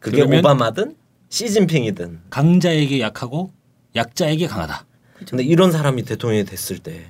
[0.00, 0.96] 그게 오바마든
[1.28, 3.52] 시진핑이든 강자에게 약하고
[3.94, 4.84] 약자에게 강하다.
[5.28, 7.04] 근데 이런 사람이 대통령이 됐을 때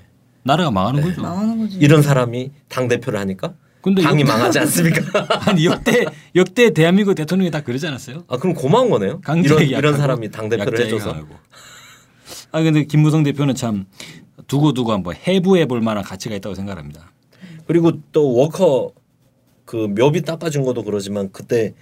[0.49, 1.21] 나라가 망하는 거죠.
[1.23, 1.77] 나오는 거지.
[1.79, 5.27] 이런 사람이 당 대표를 하니까 근데 당이 역- 망하지 않습니까?
[5.49, 8.25] 아니 역대 역대 대한민국 대통령이 다 그러지 않았어요?
[8.29, 9.21] 아 그럼 고마운 거네요.
[9.45, 11.35] 이런 이런 사람이 당 대표를 해줘서 강하고.
[12.51, 13.87] 아 근데 김무성 대표는 참
[14.47, 17.13] 두고 두고 한번 해부해 볼 만한 가치가 있다고 생각합니다.
[17.67, 18.93] 그리고 또 워커
[19.67, 21.75] 그 묘비 닦아준 것도 그러지만 그때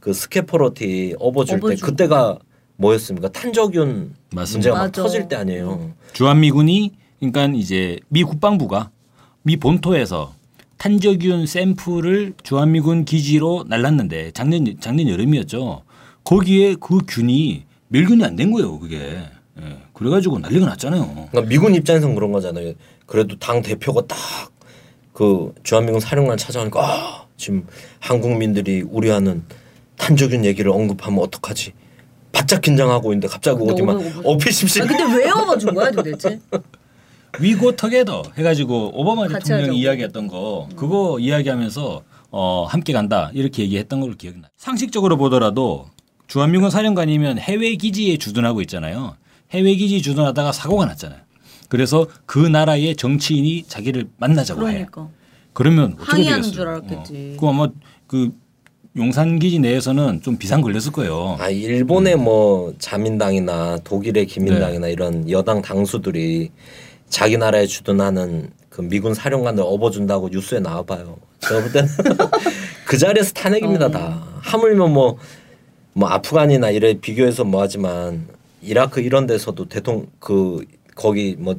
[0.00, 1.74] 그 스카파로티 업어줄 때.
[1.76, 2.38] 그때가
[2.76, 3.28] 뭐였습니까?
[3.30, 4.52] 탄저균 맞습니다.
[4.70, 5.02] 문제가 막 맞아.
[5.02, 5.92] 터질 때 아니에요.
[6.12, 6.92] 주한미군이
[7.30, 8.90] 그러니까 이제 미 국방부가
[9.42, 10.34] 미 본토에서
[10.78, 15.82] 탄저균 샘플을 주한미군 기지로 날랐는데 작년 작년 여름이었죠.
[16.24, 18.78] 거기에 그 균이 멸균이 안 된 거예요.
[18.80, 18.96] 그게.
[19.60, 19.78] 예.
[19.92, 21.28] 그래가지고 난리가 났잖아요.
[21.30, 22.72] 그러니까 미군 입장에서는 그런 거잖아요.
[23.06, 24.18] 그래도 당 대표가 딱
[25.12, 27.66] 그 주한미군 사령관 찾아오니까 아, 지금
[28.00, 29.42] 한국민들이 우려하는
[29.98, 31.74] 탄저균 얘기를 언급하면 어떡하지?
[32.32, 35.90] 바짝 긴장하고 있는데 갑자기 근데 어디 막 업어- 업어- 어피십시 아, 근데 왜 업어준 거야
[35.90, 36.40] 도대체?
[37.40, 39.78] 위고 터게더 해가지고 오바마 대통령이.
[39.78, 44.48] 이야기했던 거 그거 이야기하면서 어 함께 간다 이렇게 얘기했던 걸로 기억나.
[44.56, 45.86] 상식적으로 보더라도
[46.28, 49.16] 주한미군 사령관이면 해외 기지에 주둔하고 있잖아요.
[49.50, 51.20] 해외 기지 주둔하다가 사고가 났잖아요.
[51.68, 54.86] 그래서 그 나라의 정치인이 자기를 만나자고 해.
[54.90, 55.08] 그러니까
[55.52, 56.52] 그러면 어떻게 항의하는 되겠어요?
[56.52, 57.34] 줄 알았겠지.
[57.36, 57.40] 어.
[57.40, 57.68] 그 아마
[58.06, 58.30] 그
[58.96, 61.36] 용산 기지 내에서는 좀 비상 걸렸을 거예요.
[61.40, 64.92] 아 일본의 뭐 자민당이나 독일의 기민당이나 네.
[64.92, 66.50] 이런 여당 당수들이
[67.12, 71.18] 자기 나라에 주둔하는 그 미군 사령관들 업어준다고 뉴스에 나와봐요.
[71.40, 71.88] 제가 볼 때는
[72.86, 73.90] 그 자리에서 탄핵입니다 어.
[73.90, 74.26] 다.
[74.40, 75.18] 하물며 뭐
[75.94, 78.26] 뭐 아프간이나 이래 비교해서 뭐하지만
[78.62, 81.56] 이라크 이런 데서도 대통령 그 거기 뭐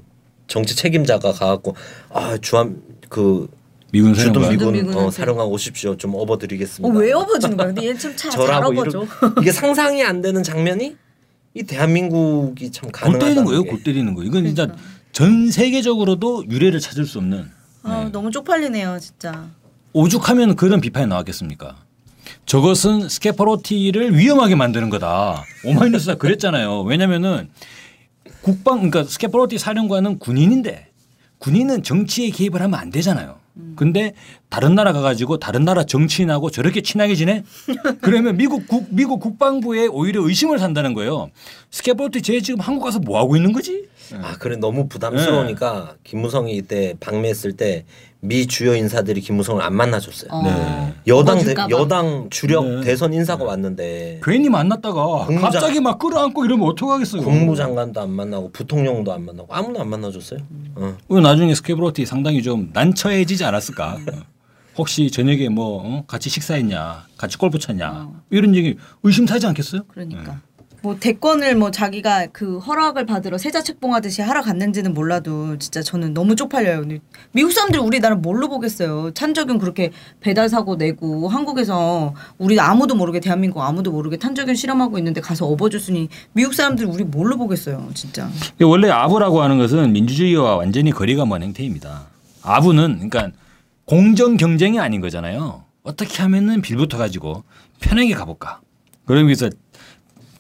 [0.48, 1.76] 정치 책임자가 가갖고
[2.10, 3.48] 아 주한 그
[3.92, 4.74] 미군 주둔 사령관.
[4.74, 4.96] 미군.
[4.96, 6.98] 어, 사령관 오십시오 좀 어, 업어드리겠습니다.
[7.00, 7.68] 왜 업어준 거야?
[7.68, 9.06] 근데 얘참잘 업어줘.
[9.22, 10.96] 이런 이게 상상이 안 되는 장면이
[11.54, 13.64] 이 대한민국이 참골 가능하다는 때리는 거예요.
[13.64, 13.70] 게.
[13.70, 14.24] 골 때리는 거.
[14.24, 14.88] 이건 진짜 그러니까.
[15.14, 17.50] 전 세계적으로도 유례를 찾을 수 없는
[17.84, 19.48] 아, 너무 쪽팔리네요 진짜.
[19.94, 21.76] 오죽하면 그런 비판이 나왔겠습니까?
[22.48, 25.44] 저것은 스카파로티를 위험하게 만드는 거다.
[25.66, 26.82] 오마이뉴스가 그랬잖아요.
[26.82, 27.50] 왜냐면은
[28.42, 30.88] 국방 그러니까 스카파로티 사령관은 군인인데
[31.38, 33.38] 군인은 정치에 개입을 하면 안 되잖아요.
[33.76, 34.16] 근데
[34.50, 37.44] 다른 나라 가가지고 다른 나라 정치인하고 저렇게 친하게 지내?
[38.02, 41.30] 그러면 미국 국 미국 국방부에 오히려 의심을 산다는 거예요.
[41.70, 43.88] 스카파로티 쟤 지금 한국 가서 뭐 하고 있는 거지?
[44.22, 47.86] 아 그래 너무 부담스러우니까 김무성이 이때 방미했을 때
[48.26, 50.30] 미 주요 인사들이 김무성을 안 만나줬어요.
[50.32, 50.44] 어.
[50.44, 50.94] 네.
[51.08, 51.54] 여당 대.
[51.72, 52.80] 여당 주력 네.
[52.82, 57.22] 대선 인사가 왔는데 괜히 만났다가 국무장- 갑자기 막 끌어안고 이러면 어떡하겠어요.
[57.22, 60.40] 국무장관도 안 만나고 부통령도 안 만나고 아무도 안 만나줬어요.
[60.76, 60.96] 어.
[61.10, 63.96] 왜 나중에 스케브로티 상당히 좀 난처해지지 않았을까?
[63.96, 64.22] 어.
[64.78, 66.04] 혹시 저녁에 뭐 어?
[66.08, 69.82] 같이 식사했냐, 같이 골프 쳤냐 이런 얘기 의심사지 않겠어요?
[69.90, 70.40] 그러니까
[70.84, 76.36] 뭐 대권을 뭐 자기가 그 허락을 받으러 세자 책봉하듯이 하러 갔는지는 몰라도 진짜 저는 너무
[76.36, 76.84] 쪽팔려요.
[77.32, 79.12] 미국 사람들이 우리나라 뭘로 보겠어요.
[79.12, 85.22] 탄저균 그렇게 배달 사고 내고 한국에서 우리 아무도 모르게 대한민국 아무도 모르게 탄저균 실험하고 있는데
[85.22, 87.90] 가서 업어줬으니 미국 사람들이 우리 뭘로 보겠어요.
[87.94, 88.30] 진짜.
[88.62, 92.08] 원래 아부라고 하는 것은 민주주의와 완전히 거리가 먼 행태입니다.
[92.42, 93.32] 아부는 그러니까
[93.86, 95.64] 공정 경쟁이 아닌 거잖아요.
[95.84, 97.46] 어떻게 하면은 빌부터 가지고
[97.80, 98.60] 편하게 가볼까.
[99.06, 99.50] 그러면서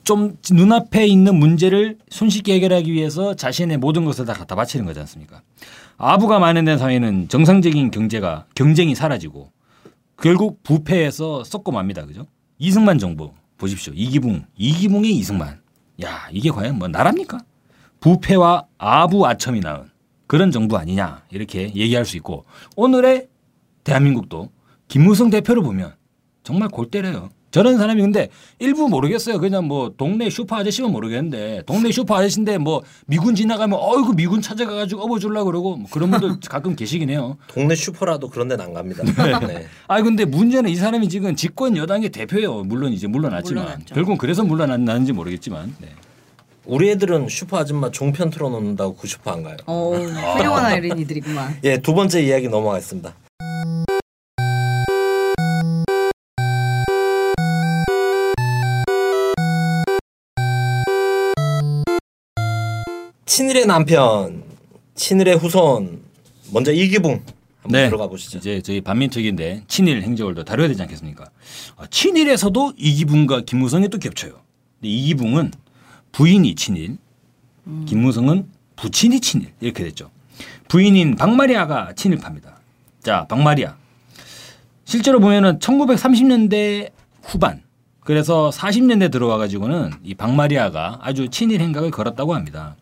[0.03, 5.41] 좀 눈앞에 있는 문제를 손쉽게 해결하기 위해서 자신의 모든 것을 다 갖다 바치는 거지 않습니까?
[5.97, 9.51] 아부가 만연된 사회는 정상적인 경제가 경쟁이 사라지고
[10.21, 12.05] 결국 부패해서 썩고 맙니다.
[12.05, 12.25] 그죠?
[12.57, 13.93] 이승만 정부 보십시오.
[13.95, 15.61] 이기붕, 이기붕의 이승만.
[16.03, 17.39] 야, 이게 과연 뭐 나랍니까?
[17.99, 19.85] 부패와 아부 아첨이 낳은
[20.27, 23.27] 그런 정부 아니냐 이렇게 얘기할 수 있고 오늘의
[23.83, 24.49] 대한민국도
[24.87, 25.95] 김무성 대표를 보면
[26.43, 27.29] 정말 골 때려요.
[27.53, 29.39] 저런 사람이 근데 일부 모르겠어요.
[29.39, 35.03] 그냥 뭐 동네 슈퍼 아저씨만 모르겠는데 동네 슈퍼 아저씨인데 뭐 미군 지나가면 어이구 미군 찾아가가지고
[35.03, 37.37] 업어주려고 그러고 뭐 그런 분들 가끔 계시긴 해요.
[37.47, 39.03] 동네 슈퍼라도 그런 데는 안 갑니다.
[39.45, 39.67] 네.
[39.87, 42.63] 아 근데 문제는 이 사람이 지금 집권 여당의 대표예요.
[42.63, 43.93] 물론 이제 물러났지만 물러났죠.
[43.93, 45.89] 결국은 그래서 물러났는지 모르겠지만 네.
[46.65, 49.57] 우리 애들은 슈퍼 아줌마 종편 틀어놓는다고 그 슈퍼 안 가요.
[49.67, 51.57] 어 훌륭한 어린이들이구만.
[51.65, 53.13] 예, 두 번째 이야기 넘어가겠습니다.
[63.33, 64.43] 친일의 남편,
[64.93, 66.03] 친일의 후손,
[66.51, 67.23] 먼저 이기붕
[67.63, 68.39] 한번 들어가 보시죠.
[68.39, 68.57] 네.
[68.57, 71.25] 이제 저희 반민특위인데 친일 행적을도 다뤄야 되지 않겠습니까?
[71.77, 74.33] 아, 친일에서도 이기붕과 김무성이 또 겹쳐요.
[74.33, 75.51] 근데 이기붕은
[76.11, 76.97] 부인이 친일,
[77.87, 80.11] 김무성은 부친이 친일 이렇게 됐죠.
[80.67, 82.59] 부인인 박마리아가 친일파입니다.
[83.01, 83.75] 자, 박마리아.
[84.85, 86.91] 실제로 보면은 1930년대
[87.23, 87.63] 후반
[88.01, 92.75] 그래서 40년대 들어와 가지고는 이 박마리아가 아주 친일 행각을 걸었다고 합니다.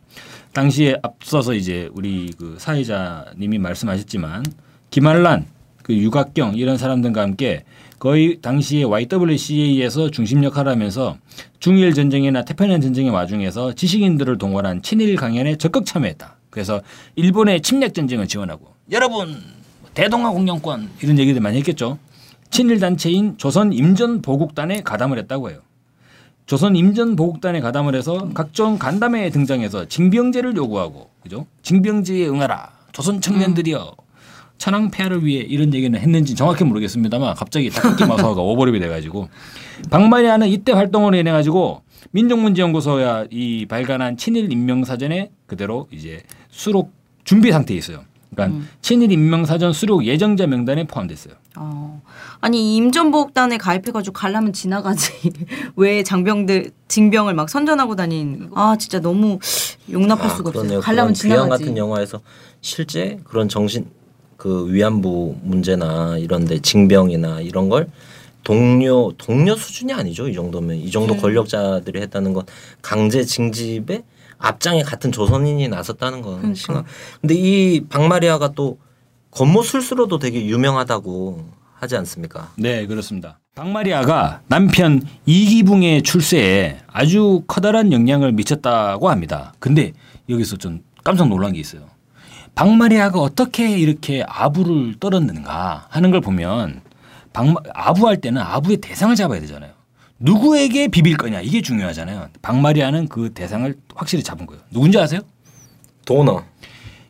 [0.53, 4.43] 당시에 앞서서 이제 우리 그 사회자님이 말씀하셨지만
[4.89, 5.45] 김한란,
[5.83, 7.63] 그 유각경 이런 사람들과 함께
[7.99, 11.17] 거의 당시에 YWCA에서 중심 역할을 하면서
[11.59, 16.37] 중일 전쟁이나 태평양 전쟁의 와중에서 지식인들을 동원한 친일 강연에 적극 참여했다.
[16.49, 16.81] 그래서
[17.15, 19.37] 일본의 침략 전쟁을 지원하고 여러분
[19.93, 21.97] 대동아 공영권 이런 얘기들 많이 했겠죠.
[22.49, 25.59] 친일 단체인 조선 임전 보국단에 가담을 했다고 해요.
[26.51, 31.45] 조선 임전 보국단에 가담을 해서 각종 간담회에 등장해서 징병제를 요구하고 그죠?
[31.61, 32.73] 징병제에 응하라.
[32.91, 33.95] 조선 청년들이여.
[34.57, 39.29] 천황 폐하를 위해 이런 얘기는 했는지 정확히 모르겠습니다만 갑자기 딱히 마사가 오버랩이 돼가지고
[39.89, 46.91] 박마리아는 이때 활동을 인해 가지고 민족문제연구소야 이 발간한 친일 인명 사전에 그대로 이제 수록
[47.23, 48.03] 준비 상태에 있어요.
[48.35, 51.33] 그러니까 친일 인명 사전 수록 예정자 명단에 포함됐어요.
[51.57, 52.01] 어.
[52.39, 55.11] 아니 임전보복단에 가입해가지고 가려면 지나가지
[55.75, 59.37] 왜 장병들 징병을 막 선전하고 다닌 아 진짜 너무
[59.91, 60.63] 용납할 수가 없어요.
[60.63, 60.79] 그러네요.
[60.79, 61.63] 그런 귀양 지나가지.
[61.65, 62.21] 같은 영화에서
[62.61, 63.87] 실제 그런 정신
[64.37, 67.89] 그 위안부 문제나 이런데 징병이나 이런 걸
[68.43, 70.27] 동료 동료 수준이 아니죠.
[70.29, 71.19] 이 정도면 이 정도 네.
[71.19, 72.45] 권력자들이 했다는 건
[72.81, 74.03] 강제 징집에
[74.41, 76.55] 앞장에 같은 조선인이 나섰다는 건 그러니까.
[76.59, 76.85] 심각.
[77.21, 78.79] 근데 이 박마리아가 또
[79.31, 82.51] 겉모술수로도 되게 유명하다고 하지 않습니까?
[82.57, 83.39] 네, 그렇습니다.
[83.55, 89.53] 박마리아가 남편 이기붕의 출세에 아주 커다란 영향을 미쳤다고 합니다.
[89.59, 89.93] 근데
[90.29, 91.89] 여기서 좀 깜짝 놀란 게 있어요.
[92.55, 96.81] 박마리아가 어떻게 이렇게 아부를 떨었는가 하는 걸 보면
[97.33, 99.71] 박마, 아부할 때는 아부의 대상을 잡아야 되잖아요.
[100.21, 102.29] 누구에게 비빌 거냐 이게 중요하잖아요.
[102.41, 104.61] 박마리아는 그 대상을 확실히 잡은 거예요.
[104.71, 105.21] 누군지 아세요?
[106.05, 106.43] 도너.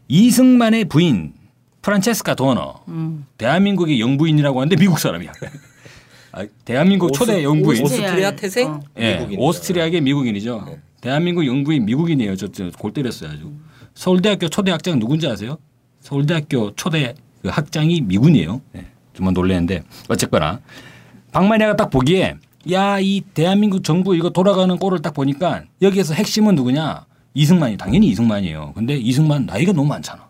[0.08, 1.34] 이승만의 부인
[1.82, 2.84] 프란체스카 도너.
[2.88, 3.26] 음.
[3.38, 5.32] 대한민국의 영부인이라고 하는데 미국 사람이야.
[6.34, 7.84] 아, 대한민국 초대 오스- 영부인.
[7.84, 8.80] 오스트리아 태생 어.
[8.98, 9.42] 예, 미국인이죠.
[9.42, 10.64] 오스트리아계 미국인이죠.
[10.68, 10.80] 네.
[11.02, 12.36] 대한민국 영부인 미국인이에요.
[12.38, 13.52] 저, 저, 골 때렸어요 아주.
[13.96, 15.58] 서울대학교 초대 학장 누군지 아세요?
[16.00, 18.62] 서울대학교 초대 그 학장이 미군이에요.
[18.72, 20.62] 네, 정말 놀랐는데 어쨌거나
[21.34, 22.36] 박마리아가 딱 보기에
[22.70, 28.74] 야 이 대한민국 정부 이거 돌아가는 꼴을 딱 보니까 여기에서 핵심은 누구냐 이승만이 당연히 이승만이에요.
[28.76, 30.30] 근데 이승만 나이가 너무 많잖아.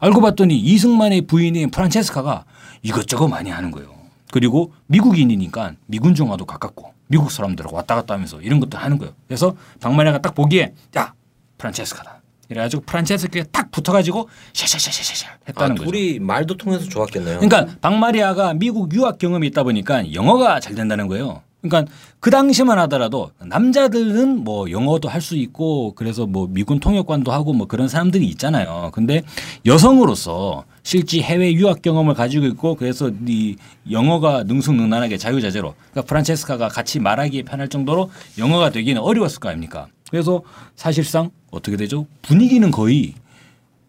[0.00, 2.44] 알고 봤더니 이승만의 부인인 프란체스카가
[2.82, 3.92] 이것저것 많이 하는 거예요.
[4.30, 9.14] 그리고 미국인이니까 미군 중화도 가깝고 미국 사람들하고 왔다 갔다 하면서 이런 것도 하는 거예요.
[9.26, 11.14] 그래서 박마리아가 딱 보기에 야
[11.56, 12.20] 프란체스카다.
[12.50, 15.90] 이래가지고 프란체스카에 딱 붙어가지고 샤샤샤샤샤 아, 했다는 거죠.
[15.90, 17.40] 둘이 말도 통해서 좋았겠네요.
[17.40, 21.42] 그러니까 박마리아가 미국 유학 경험이 있다 보니까 영어가 잘 된다는 거예요.
[21.60, 27.52] 그러니까 그 당시만 하더라도 남자들은 뭐 영어도 할 수 있고 그래서 뭐 미군 통역관도 하고
[27.52, 28.90] 뭐 그런 사람들이 있잖아요.
[28.92, 29.22] 근데
[29.66, 33.56] 여성으로서 실제 해외 유학 경험을 가지고 있고 그래서 이
[33.90, 39.88] 영어가 능숙능란하게 자유자재로 그러니까 프란체스카가 같이 말하기에 편할 정도로 영어가 되기는 어려웠을 거 아닙니까?
[40.10, 40.42] 그래서
[40.76, 42.06] 사실상 어떻게 되죠?
[42.22, 43.14] 분위기는 거의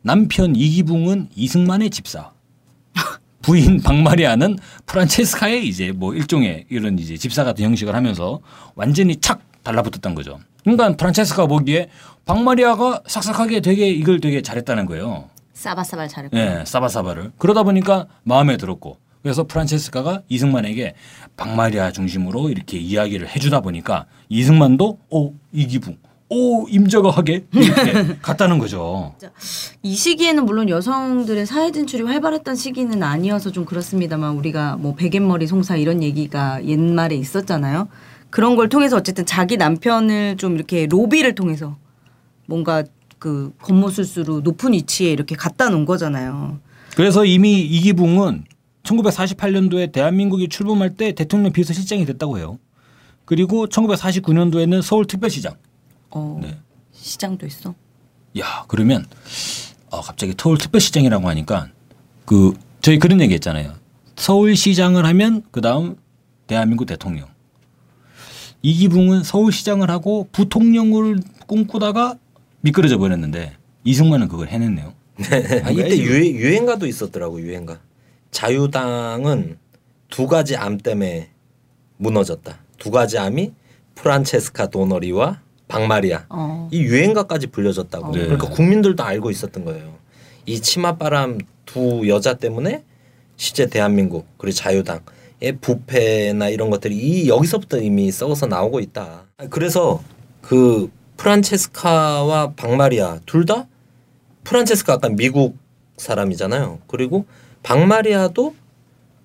[0.02, 2.32] 남편 이기붕은 이승만의 집사.
[3.50, 8.42] 부인 박마리아는 프란체스카의 이제 뭐 일종의 이런 이제 집사 같은 형식을 하면서
[8.76, 10.40] 완전히 착 달라붙었던 거죠.
[10.62, 11.90] 그러니까 프란체스카 보기에
[12.28, 15.30] 박마리아가 싹싹하게 되게 이걸 되게 잘했다는 거예요.
[15.54, 16.38] 싸바싸바 잘했고.
[16.38, 17.32] 예, 사바사바를.
[17.40, 20.94] 그러다 보니까 마음에 들었고 그래서 프란체스카가 이승만에게
[21.36, 25.98] 박마리아 중심으로 이렇게 이야기를 해주다 보니까 이승만도 오 이기붕,
[26.30, 29.16] 오 임자가 하게 이렇게 갔다는 거죠.
[29.82, 35.76] 이 시기에는 물론 여성들의 사회 진출이 활발했던 시기는 아니어서 좀 그렇습니다만 우리가 뭐 베갯머리 송사
[35.76, 37.88] 이런 얘기가 옛말에 있었잖아요.
[38.30, 41.78] 그런 걸 통해서 어쨌든 자기 남편을 좀 이렇게 로비를 통해서
[42.46, 42.84] 뭔가
[43.18, 46.60] 그 겉모술수로 높은 위치에 이렇게 갖다 놓은 거잖아요.
[46.96, 48.44] 그래서 이미 이기붕은
[48.84, 52.60] 1948년도에 대한민국이 출범할 때 대통령 비서실장이 됐다고 해요.
[53.26, 55.54] 그리고 1949년도에는 서울특별시장.
[56.12, 56.58] 어, 네.
[56.92, 57.76] 시장도 있어.
[58.38, 59.06] 야 그러면
[59.90, 61.70] 어, 갑자기 서울특별시장이라고 하니까
[62.26, 63.74] 그 저희 그런 얘기 했잖아요.
[64.16, 65.98] 서울시장을 하면 그 다음
[66.48, 67.28] 대한민국 대통령.
[68.62, 72.16] 이기붕은 서울시장을 하고 부통령을 꿈꾸다가
[72.62, 74.94] 미끄러져 버렸는데 이승만은 그걸 해냈네요.
[75.64, 77.80] 아, 이때 유행, 유행가도 있었더라고 유행가.
[78.32, 79.58] 자유당은
[80.10, 81.30] 두 가지 암 때문에
[81.98, 82.58] 무너졌다.
[82.78, 83.54] 두 가지 암이
[83.96, 86.26] 프란체스카 도너리와 박마리아.
[86.30, 86.68] 어.
[86.72, 88.12] 이 유행가까지 불려졌다고.
[88.12, 88.24] 네.
[88.26, 89.94] 그러니까 국민들도 알고 있었던 거예요.
[90.46, 92.84] 이 치맛바람 두 여자 때문에
[93.38, 99.28] 실제 대한민국 그리고 자유당의 부패나 이런 것들이 이 여기서부터 이미 썩어서 나오고 있다.
[99.50, 100.02] 그래서
[100.42, 103.68] 그 프란체스카와 박마리아 둘 다
[104.44, 105.56] 프란체스카 아까 미국
[105.98, 106.80] 사람이잖아요.
[106.88, 107.26] 그리고
[107.62, 108.56] 박마리아도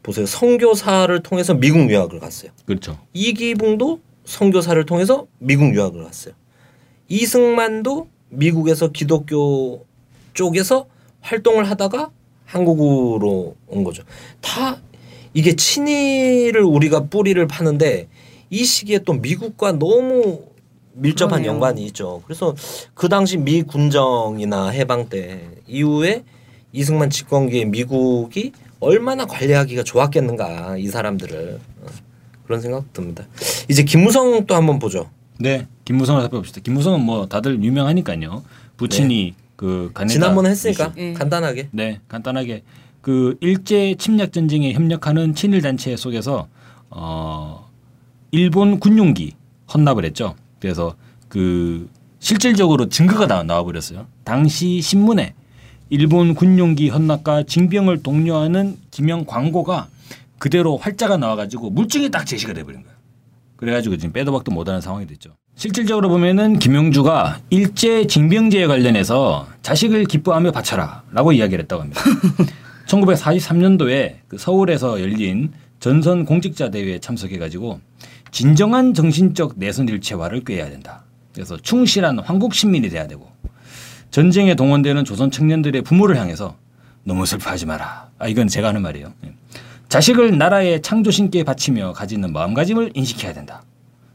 [0.02, 0.26] 보세요.
[0.26, 2.50] 선교사를 통해서 미국 유학을 갔어요.
[2.66, 2.98] 그렇죠.
[3.14, 6.34] 이기붕도 선교사를 통해서 미국 유학을 갔어요.
[7.08, 9.86] 이승만도 미국에서 기독교
[10.32, 10.86] 쪽에서
[11.20, 12.10] 활동을 하다가
[12.44, 14.02] 한국으로 온 거죠.
[14.40, 14.80] 다
[15.32, 18.08] 이게 친일을 우리가 뿌리를 파는데
[18.50, 20.44] 이 시기에 또 미국과 너무
[20.92, 21.52] 밀접한 그러네요.
[21.52, 22.22] 연관이 있죠.
[22.24, 22.54] 그래서
[22.94, 26.24] 그 당시 미 군정이나 해방 때 이후에
[26.72, 31.86] 이승만 집권기에 미국이 얼마나 관리하기가 좋았겠는가 이 사람들을 어,
[32.46, 33.24] 그런 생각 듭니다.
[33.68, 35.10] 이제 김무성 또 한번 보죠.
[35.38, 36.60] 네, 김무성을 살펴봅시다.
[36.62, 38.44] 김무성은 뭐 다들 유명하니까요.
[38.76, 40.06] 부친이 그 네.
[40.06, 40.92] 지난번에 했으니까.
[40.96, 41.12] 예.
[41.12, 42.62] 간단하게 네, 간단하게
[43.00, 46.48] 그 일제 침략 전쟁에 협력하는 친일 단체 속에서
[46.90, 47.68] 어
[48.30, 49.34] 일본 군용기
[49.72, 50.34] 헌납을 했죠.
[50.60, 50.94] 그래서
[51.28, 54.06] 그 실질적으로 증거가 나, 나와 버렸어요.
[54.24, 55.34] 당시 신문에
[55.90, 59.88] 일본 군용기 헌납과 징병을 독려하는 기명 광고가
[60.38, 62.96] 그대로 활자가 나와가지고 물증이 딱 제시가 돼버린 거예요.
[63.56, 65.30] 그래가지고 지금 빼도 박도 못하는 상황이 됐죠.
[65.54, 72.02] 실질적으로 보면은 김영주가 일제 징병제에 관련해서 자식을 기뻐하며 바쳐라라고 이야기를 했다고 합니다.
[72.86, 77.80] 1943년도에 그 서울에서 열린 전선 공직자 대회에 참석해가지고
[78.30, 81.04] 진정한 정신적 내선 일체화를 꾀해야 된다.
[81.32, 83.28] 그래서 충실한 황국 시민이 돼야 되고
[84.10, 86.56] 전쟁에 동원되는 조선 청년들의 부모를 향해서
[87.04, 88.10] 너무 슬퍼하지 마라.
[88.18, 89.12] 아 이건 제가 하는 말이에요.
[89.84, 89.88] 예.
[89.88, 93.62] 자식을 나라의 창조신께 바치며 가지는 마음가짐을 인식해야 된다.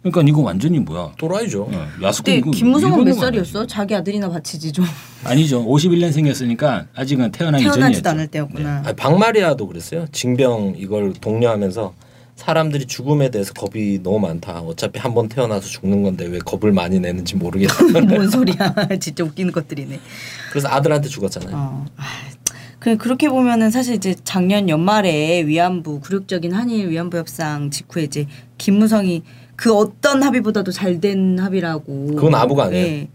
[0.02, 1.12] 그러니까 이거 완전히 뭐야?
[1.18, 1.64] 또라이죠.
[1.64, 3.68] 어, 야스쿠 그때 이거 김무성은 몇 살이었어?
[3.68, 4.86] 자기 아들이나 바치지 좀
[5.26, 5.66] 아니죠.
[5.66, 7.80] 51년생이었으니까 아직은 태어나기 전이었죠.
[7.80, 8.84] 태어나지도 않을 때였구나.
[8.86, 10.06] 아니, 박마리아도 그랬어요.
[10.14, 11.94] 징병 이걸 독려하면서
[12.38, 14.62] 사람들이 죽음에 대해서 겁이 너무 많다.
[14.62, 17.84] 어차피 한 번 태어나서 죽는 건데 왜 겁을 많이 내는지 모르겠다.
[18.08, 18.74] 뭔 소리야?
[19.02, 20.00] 진짜 웃기는 것들이네.
[20.50, 21.54] 그래서 아들한테 죽었잖아요.
[21.54, 21.86] 어.
[21.98, 22.04] 아,
[22.80, 28.26] 그 그렇게 보면은 사실 이제 작년 연말에 위안부 굴욕적인 한일 위안부 협상 직후에 이제
[28.58, 29.24] 김무성이
[29.56, 32.16] 그 어떤 합의보다도 잘 된 합의라고.
[32.16, 32.86] 그건 아부가 아니에요.
[32.86, 33.08] 예.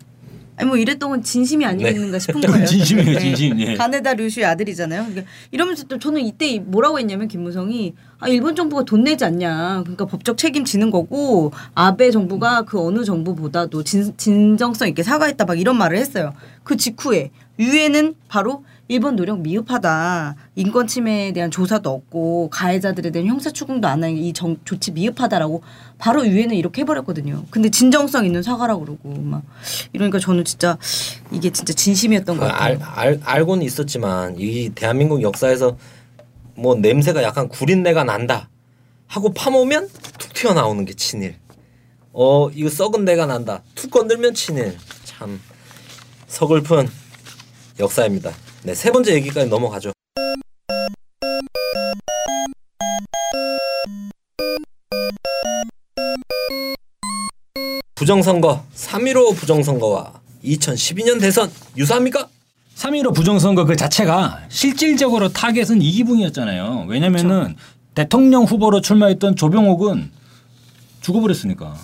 [0.57, 2.67] 아니 뭐 이랬던 건 진심이 아니겠는가 싶은 그건 거예요.
[2.67, 3.59] 진심이에요, 진심.
[3.61, 3.75] 예.
[3.75, 5.03] 가네다 류슈의 아들이잖아요.
[5.07, 9.81] 그러니까 이러면서 또 저는 이때 뭐라고 했냐면 김무성이 아 일본 정부가 돈 내지 않냐.
[9.83, 15.59] 그러니까 법적 책임 지는 거고 아베 정부가 그 어느 정부보다도 진, 진정성 있게 사과했다 막
[15.59, 16.35] 이런 말을 했어요.
[16.63, 20.37] 그 직후에 유엔은 바로 일본 노력 미흡하다.
[20.57, 25.63] 인권 침해에 대한 조사도 없고 가해자들에 대한 형사 추궁도 안 하는 이 정, 조치 미흡하다라고
[25.97, 27.45] 바로 유엔은 이렇게 해버렸거든요.
[27.51, 29.43] 근데 진정성 있는 사과라고 그러고 막
[29.95, 30.77] 이러니까 저는 진짜
[31.31, 32.95] 이게 진짜 진심이었던 것그 알, 같아요.
[32.95, 35.79] 알, 알고는 있었지만 이 대한민국 역사에서
[36.55, 38.51] 뭐 냄새가 약간 구린내가 난다
[39.07, 41.37] 하고 파보면 툭 튀어나오는 게 친일.
[42.13, 43.63] 어 이거 썩은 내가 난다.
[43.75, 44.77] 툭 건들면 친일.
[45.05, 45.41] 참
[46.27, 46.89] 서글픈
[47.81, 48.31] 역사입니다.
[48.65, 49.93] 네 세 번째 얘기까지 넘어가죠.
[57.95, 60.13] 부정선거 3.15 부정선거와
[60.45, 62.29] 2012년 대선 유사합니까?
[62.77, 66.87] 3.15 부정선거 그 자체가 실질적으로 타겟은 이기붕이었잖아요.
[66.89, 67.57] 왜냐면은
[67.95, 70.11] 대통령 후보로 출마했던 조병옥은
[71.03, 71.77] 죽어버렸으니까.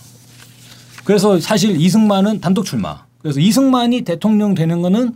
[1.04, 3.04] 그래서 사실 이승만은 단독 출마.
[3.20, 5.14] 그래서 이승만이 대통령 되는 거는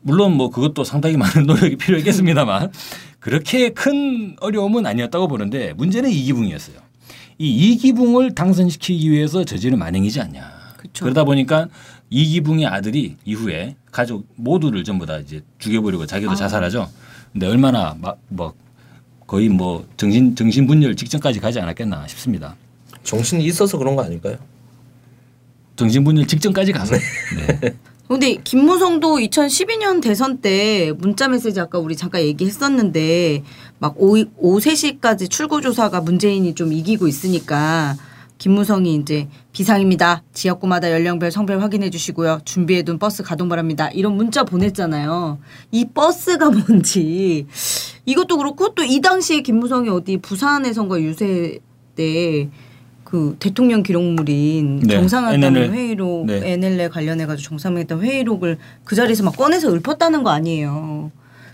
[0.00, 2.72] 물론 뭐 그것도 상당히 많은 노력이 필요했겠습니다만
[3.20, 6.76] 그렇게 큰 어려움은 아니었다고 보는데 문제는 이기붕이었어요.
[7.38, 10.74] 이 이기붕을 당선시키기 위해서 저지른 만행이지 않냐.
[10.76, 11.04] 그쵸.
[11.04, 11.68] 그러다 보니까
[12.10, 16.88] 이기붕의 아들이 이후에 가족 모두를 전부 다 이제 죽여버리고 자기도 자살하죠.
[17.32, 18.54] 근데 얼마나 막 뭐
[19.28, 22.56] 거의 뭐 정신 정신 분열 직전까지 가지 않았겠나 싶습니다.
[23.04, 24.38] 정신이 있어서 그런 거 아닐까요?
[25.76, 26.96] 정신 분열 직전까지 가서.
[27.36, 27.76] 네.
[28.08, 33.42] 근데 김무성도 2012년 대선 때 문자 메시지 아까 우리 잠깐 얘기했었는데
[33.78, 37.96] 막 오후, 오후 3시까지 출구 조사가 문재인이 좀 이기고 있으니까
[38.38, 40.22] 김무성이 이제 비상입니다.
[40.32, 42.40] 지역구마다 연령별 성별 확인해 주시고요.
[42.44, 43.90] 준비해둔 버스 가동 바랍니다.
[43.90, 45.38] 이런 문자 보냈잖아요.
[45.72, 47.46] 이 버스가 뭔지
[48.06, 51.58] 이것도 그렇고 또 이 당시에 김무성이 어디 부산의 선거 유세
[51.94, 52.48] 때
[53.08, 55.72] 그 대통령 기록물인 네, 정상회담 NLL.
[55.72, 56.52] 회의록 네.
[56.52, 61.10] NLL 관련해 가지고 정상회담 회의록을 그 자리에서 막 꺼내서 읊었다는 거 아니에요.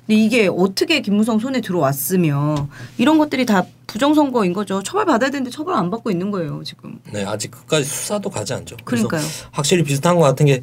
[0.07, 4.83] 근데 이게 어떻게 김무성 손에 들어왔으며 이런 것들이 다 부정선거인 거죠.
[4.83, 6.99] 처벌 받아야 되는데 처벌 안 받고 있는 거예요 지금.
[7.13, 8.77] 네 아직 끝까지 수사도 가지 않죠.
[8.85, 9.23] 그러니까요.
[9.53, 10.63] 확실히 비슷한 것 같은 게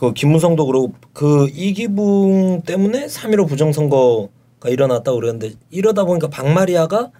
[0.00, 7.10] 그 김무성도 그러고 그 이기붕 때문에 3.15 부정선거가 일어났다고 그러는데 이러다 보니까 박마리아가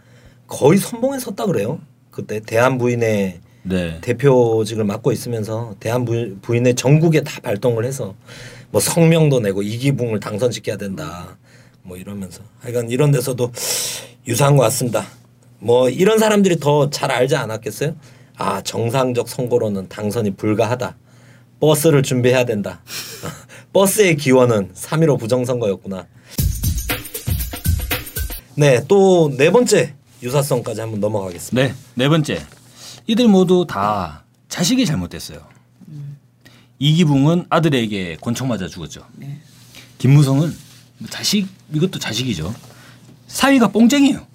[0.46, 1.78] 거의 선봉에 섰다 그래요.
[2.20, 3.98] 그때 대한 부인의 네.
[4.00, 8.14] 대표직을 맡고 있으면서 대한 부- 부인의 전국에 다 발동을 해서
[8.70, 11.36] 뭐 성명도 내고 이기붕을 당선시켜야 된다.
[11.82, 13.52] 뭐 이러면서 하여간 이런 데서도
[14.28, 15.06] 유사한 것 같습니다.
[15.58, 17.94] 뭐 이런 사람들이 더 잘 알지 않았겠어요?
[18.36, 20.96] 아 정상적 선거로는 당선이 불가하다.
[21.60, 22.82] 버스를 준비해야 된다.
[23.72, 26.06] 버스의 기원은 3.15 부정선거였구나.
[28.56, 31.68] 네, 또 네 번째 유사성까지 한번 넘어가겠습니다.
[31.68, 31.74] 네.
[31.94, 32.44] 네 번째.
[33.06, 35.40] 이들 모두 다 자식이 잘못됐어요.
[36.78, 39.06] 이기붕은 아들에게 권총 맞아 죽었죠.
[39.98, 40.56] 김무성은
[40.98, 42.54] 뭐 자식 이것도 자식이죠.
[43.26, 44.26] 사위가 뽕쟁이에요.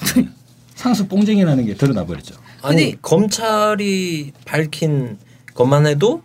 [0.74, 2.34] 상수 뽕쟁이라는 게 드러나 버렸죠.
[2.62, 5.18] 아니 검찰이 밝힌
[5.54, 6.22] 것만 해도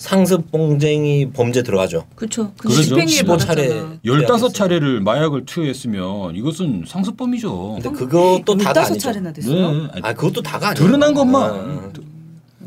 [0.00, 2.06] 상습 봉쟁이 범죄 들어가죠.
[2.14, 2.54] 그렇죠.
[2.56, 2.80] 그러죠.
[2.80, 3.68] 집행유예 15 차례.
[3.68, 3.98] 받았잖아.
[4.02, 7.80] 열다섯 차례를 마약을 투여했으면 이것은 상습범이죠.
[7.82, 8.98] 근데 그것도 다가 15 아니죠.
[8.98, 9.72] 차례나 됐어요.
[9.72, 9.88] 네.
[10.00, 10.86] 아 그것도 다가 아니에요.
[10.86, 11.92] 드러난 아, 것만.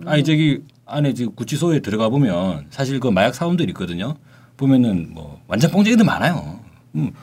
[0.05, 4.13] 아니 저기 안에 지금 구치소에 들어가 보면 사실 그 마약 사범들 있거든요.
[4.55, 6.59] 보면은 뭐 완전 뽕쟁이들 많아요.
[6.93, 7.13] 음,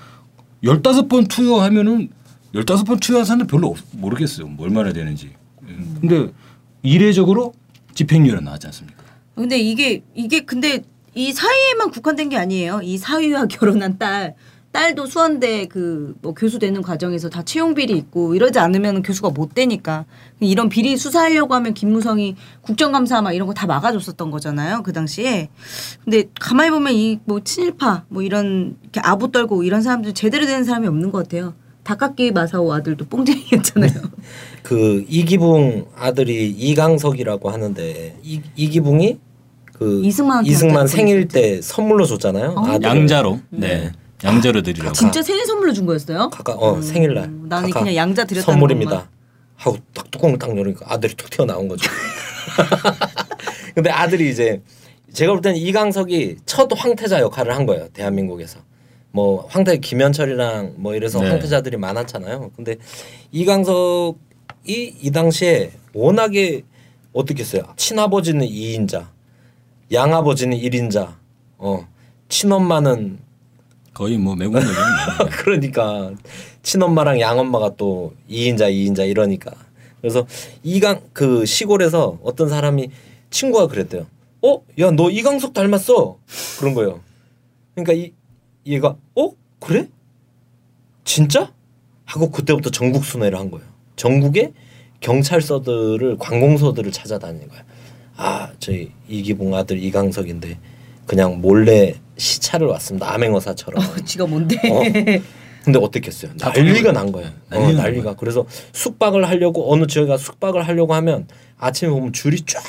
[0.65, 2.09] 열다섯 번 투여하면은
[2.53, 4.49] 열다섯 번 투여한 사람들 별로 없, 모르겠어요.
[4.49, 5.31] 뭐 얼마나 되는지.
[5.63, 5.99] 음.
[6.01, 6.33] 근데
[6.83, 7.55] 이례적으로
[7.95, 9.00] 집행유예로 나왔지 않습니까?
[9.41, 10.83] 근데 이게 이게 근데
[11.15, 12.81] 이 사위에만 국한된 게 아니에요.
[12.83, 14.35] 이 사위와 결혼한 딸.
[14.73, 19.53] 딸도 수원대 그 뭐 교수 되는 과정에서 다 채용 비리 있고 이러지 않으면 교수가 못
[19.55, 20.05] 되니까.
[20.39, 25.49] 이런 비리 수사하려고 하면 김무성이 국정감사 막 이런 거 다 막아줬었던 거잖아요 그 당시에.
[26.05, 30.63] 근데 가만히 보면 이 뭐 친일파 뭐 이런 이렇게 아부 떨고 이런 사람들 제대로 되는
[30.63, 31.55] 사람이 없는 것 같아요.
[31.83, 33.91] 다카키 마사오 아들도 뽕쟁이였잖아요.
[34.63, 39.19] 그 이기붕 아들이 이강석이라고 하는데 이, 이기붕이
[39.81, 42.51] 그 이승만 갖다 생일 때 선물로 줬잖아요.
[42.51, 42.61] 어?
[42.67, 42.83] 아들을.
[42.83, 43.41] 양자로.
[43.49, 43.91] 네.
[44.23, 44.93] 양자로 드리라고.
[44.93, 46.29] 진짜 생일 선물로 준 거였어요?
[46.29, 47.25] 가까 어 생일날.
[47.25, 48.91] 음, 나는 가까 그냥 양자 드렸다는 선물입니다.
[48.91, 49.09] 것만.
[49.57, 51.91] 하고 딱 뚜껑을 딱 열으니까 아들이 툭 튀어나온 거죠.
[53.75, 54.61] 근데 아들이 이제
[55.15, 58.61] 제가 볼 때는 이강석이 첫 황태자 역할을 한 거예요 대한민국에서.
[59.13, 61.31] 뭐 황태 김현철이랑 뭐 이래서 네.
[61.31, 62.51] 황태자들이 많았잖아요.
[62.55, 62.77] 근데
[63.33, 64.17] 이강석이
[64.67, 66.63] 이 당시에 워낙에
[67.15, 67.63] 어떻겠어요.
[67.77, 69.11] 친아버지는 이인자,
[69.93, 71.15] 양아버지는 1인자,
[71.59, 71.87] 어
[72.29, 73.19] 친엄마는
[73.93, 74.67] 거의 뭐 매국노죠.
[75.19, 75.29] 뭐.
[75.43, 76.13] 그러니까
[76.63, 79.53] 친엄마랑 양엄마가 또 2인자 2인자 이러니까
[80.01, 80.27] 그래서
[80.63, 82.91] 이강 그 시골에서 어떤 사람이
[83.31, 84.07] 친구가 그랬대요.
[84.43, 84.63] 어?
[84.79, 86.19] 야 너 이강석 닮았어.
[86.59, 87.01] 그런 거예요.
[87.75, 88.13] 그러니까 이
[88.67, 89.31] 얘가 어?
[89.59, 89.89] 그래?
[91.05, 91.53] 진짜?
[92.05, 93.67] 하고 그때부터 전국 순회를 한 거예요.
[93.97, 94.53] 전국에
[95.01, 97.65] 경찰서들을 관공서들을 찾아다니는 거예요.
[98.23, 100.59] 아, 저희 이기봉 아들 이강석인데
[101.07, 103.13] 그냥 몰래 시차를 왔습니다.
[103.15, 103.83] 암행어사처럼.
[103.83, 104.57] 어, 지가 뭔데?
[104.71, 104.83] 어?
[105.65, 106.33] 근데 어떻겠어요?
[106.39, 106.93] 다 난리가.
[106.93, 107.31] 난 거예요.
[107.51, 108.17] 어, 난리가.
[108.17, 111.27] 그래서 숙박을 하려고 어느 지역에 가서 숙박을 하려고 하면
[111.59, 112.63] 아침에 보면 줄이 쫙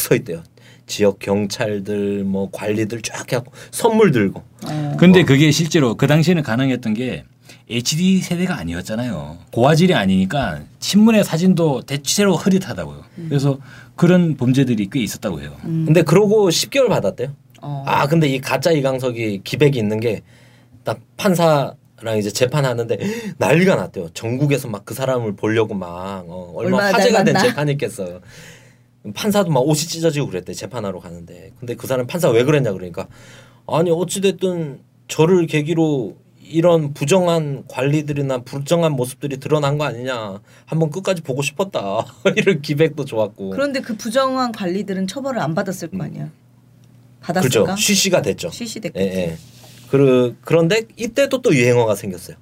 [0.00, 0.42] 서 있대요.
[0.86, 4.42] 지역 경찰들 뭐 관리들 쫙 해갖고 선물 들고.
[4.64, 4.96] 어.
[4.98, 7.24] 근데 그게 실제로 그 당시에는 가능했던 게
[7.68, 9.38] HD 세대가 아니었잖아요.
[9.50, 13.04] 고화질이 아니니까 신문의 사진도 대체로 흐릿하다고요.
[13.28, 13.58] 그래서
[13.96, 15.56] 그런 범죄들이 꽤 있었다고 해요.
[15.62, 17.34] 근데 그러고 10개월 받았대요.
[17.62, 17.82] 어.
[17.86, 20.22] 아 근데 이 가짜 이강석이 기백이 있는 게
[20.84, 21.74] 딱 판사랑
[22.16, 22.96] 이제 재판하는데
[23.38, 24.08] 난리가 났대요.
[24.14, 27.50] 전국에서 막 그 사람을 보려고 막 어, 얼마나 얼마나 화제가 된 닮았나?
[27.50, 28.20] 재판이겠어요.
[29.14, 33.08] 판사도 막 옷이 찢어지고 그랬대 재판하러 가는데 근데 그 사람 판사 왜 그랬냐 그러니까
[33.66, 34.78] 아니 어찌 됐든
[35.08, 36.16] 저를 계기로
[36.48, 42.04] 이런 부정한 관리들이나 부정한 모습들이 드러난 거 아니냐 한번 끝까지 보고 싶었다
[42.36, 46.30] 이런 기백도 좋았고 그런데 그 부정한 관리들은 처벌을 안 받았을 거 아니야.
[47.20, 47.74] 받았을까?
[47.74, 48.50] 그죠 쉬쉬가 됐죠.
[48.50, 49.08] 쉬쉬됐겠지.
[49.08, 49.38] 예, 예.
[49.90, 52.36] 그 그런데 이때도 또 유행어가 생겼어요.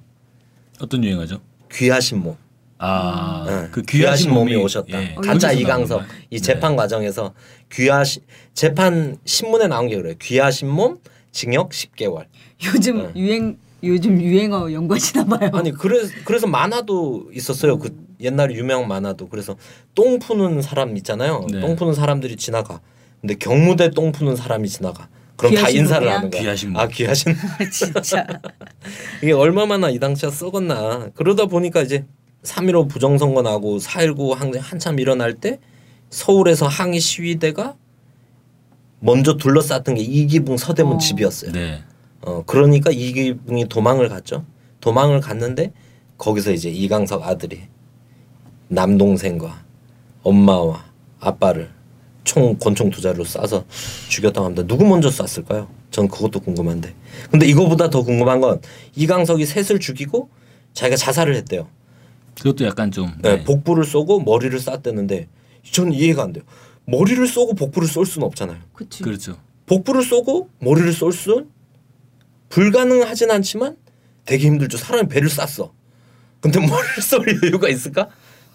[0.79, 1.41] 어떤 유행어죠?
[1.71, 2.37] 귀하신 몸.
[2.77, 5.01] 아, 예, 그 귀하신 몸이 오셨다.
[5.01, 6.03] 예, 가짜 거기서 이강석.
[6.29, 6.75] 이 재판 네.
[6.77, 7.33] 과정에서
[7.71, 8.21] 귀하신
[8.53, 10.13] 재판 신문에 나온 게 그래요.
[10.21, 10.99] 귀하신 몸
[11.31, 12.25] 징역 10개월.
[12.65, 13.19] 요즘 네.
[13.19, 15.51] 유행 요즘 유행어 연구하시나 봐요.
[15.53, 17.77] 아니 그래서 그래서 만화도 있었어요.
[17.77, 19.55] 그 옛날에 유명 만화도 그래서
[19.93, 21.45] 똥 푸는 사람 있잖아요.
[21.51, 21.59] 네.
[21.61, 22.81] 똥 푸는 사람들이 지나가.
[23.21, 25.07] 근데 경무대 똥 푸는 사람이 지나가.
[25.35, 26.17] 그럼 다 인사를 몸이야?
[26.17, 26.41] 하는 거야.
[26.41, 26.81] 귀하신 몸.
[26.81, 27.35] 아 귀하신
[27.71, 28.25] 진짜.
[29.21, 31.09] 이게 얼마나 이 당시에 썩었나.
[31.15, 32.05] 그러다 보니까 이제
[32.43, 35.59] 3.15 부정선거 나고 4.19 한, 한참 일어날 때
[36.09, 37.75] 서울에서 항의 시위대가
[38.99, 40.97] 먼저 둘러쌌던 게 이기붕 서대문 어.
[40.97, 41.51] 집이었어요.
[41.51, 41.83] 네.
[42.25, 44.45] 어, 그러니까 이기붕이 도망을 갔죠.
[44.81, 45.71] 도망을 갔는데
[46.17, 47.61] 거기서 이제 이강석 아들이
[48.67, 49.63] 남동생과
[50.23, 50.85] 엄마와
[51.19, 51.69] 아빠를
[52.23, 53.63] 총 권총 두 자루로 쏴서
[54.09, 54.63] 죽였다고 합니다.
[54.67, 55.69] 누구 먼저 쐈을까요?
[55.91, 56.93] 전 그것도 궁금한데.
[57.29, 58.59] 근데 이거보다 더 궁금한 건
[58.95, 60.29] 이강석이 셋을 죽이고
[60.73, 61.67] 자기가 자살을 했대요.
[62.35, 63.43] 그것도 약간 좀 네, 네.
[63.43, 65.27] 복부를 쏘고 머리를 쐈대는데
[65.71, 66.43] 전 이해가 안 돼요.
[66.85, 68.57] 머리를 쏘고 복부를 쏠 수는 없잖아요.
[68.73, 69.03] 그치.
[69.03, 69.37] 그렇죠.
[69.67, 71.47] 복부를 쏘고 머리를 쏠 수는
[72.49, 73.75] 불가능하진 않지만
[74.25, 74.77] 되게 힘들죠.
[74.77, 75.71] 사람이 배를 쐈어.
[76.39, 78.07] 근데 머리를 쏠 이유가 있을까?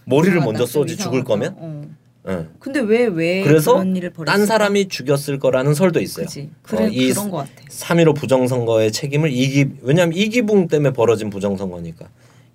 [0.05, 0.45] 머리를 이상하다.
[0.47, 1.25] 먼저 좀 쏘지 죽을 이상하다.
[1.29, 1.55] 거면.
[1.59, 1.83] 어.
[2.29, 2.47] 예.
[2.59, 4.37] 근데 왜 왜 그래서 그런 일을 벌였을까?
[4.37, 6.27] 딴 사람이 죽였을 거라는 설도 있어요.
[6.27, 6.51] 그치.
[6.63, 7.51] 그래 어, 이 그런 것 같아.
[7.71, 12.07] 3.15 부정선거의 책임을 이기 왜냐하면 이기붕 때문에 벌어진 부정선거니까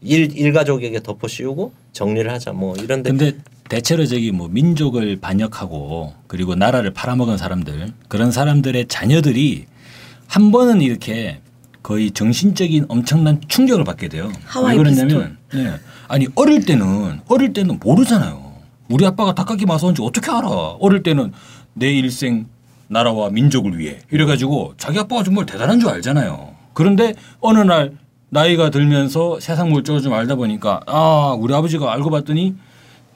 [0.02, 3.36] 일 일가족에게 덮어 씌우고 정리를 하자 뭐 이런데 근데
[3.68, 9.66] 대체로 저기 뭐 민족을 반역하고 그리고 나라를 팔아먹은 사람들 그런 사람들의 자녀들이
[10.28, 11.40] 한 번은 이렇게
[11.84, 14.32] 거의 정신적인 엄청난 충격을 받게 돼요.
[14.46, 15.74] 하와이 왜 그러냐면 네.
[16.08, 18.54] 아니 어릴 때는 어릴 때는 모르잖아요.
[18.90, 20.48] 우리 아빠가 닭가기 마사온지 어떻게 알아?
[20.48, 21.32] 어릴 때는
[21.74, 22.48] 내 일생
[22.88, 26.54] 나라와 민족을 위해 이래가지고 자기 아빠가 정말 대단한 줄 알잖아요.
[26.74, 27.94] 그런데 어느 날
[28.30, 32.56] 나이가 들면서 세상 물정을 좀 알다 보니까 아 우리 아버지가 알고 봤더니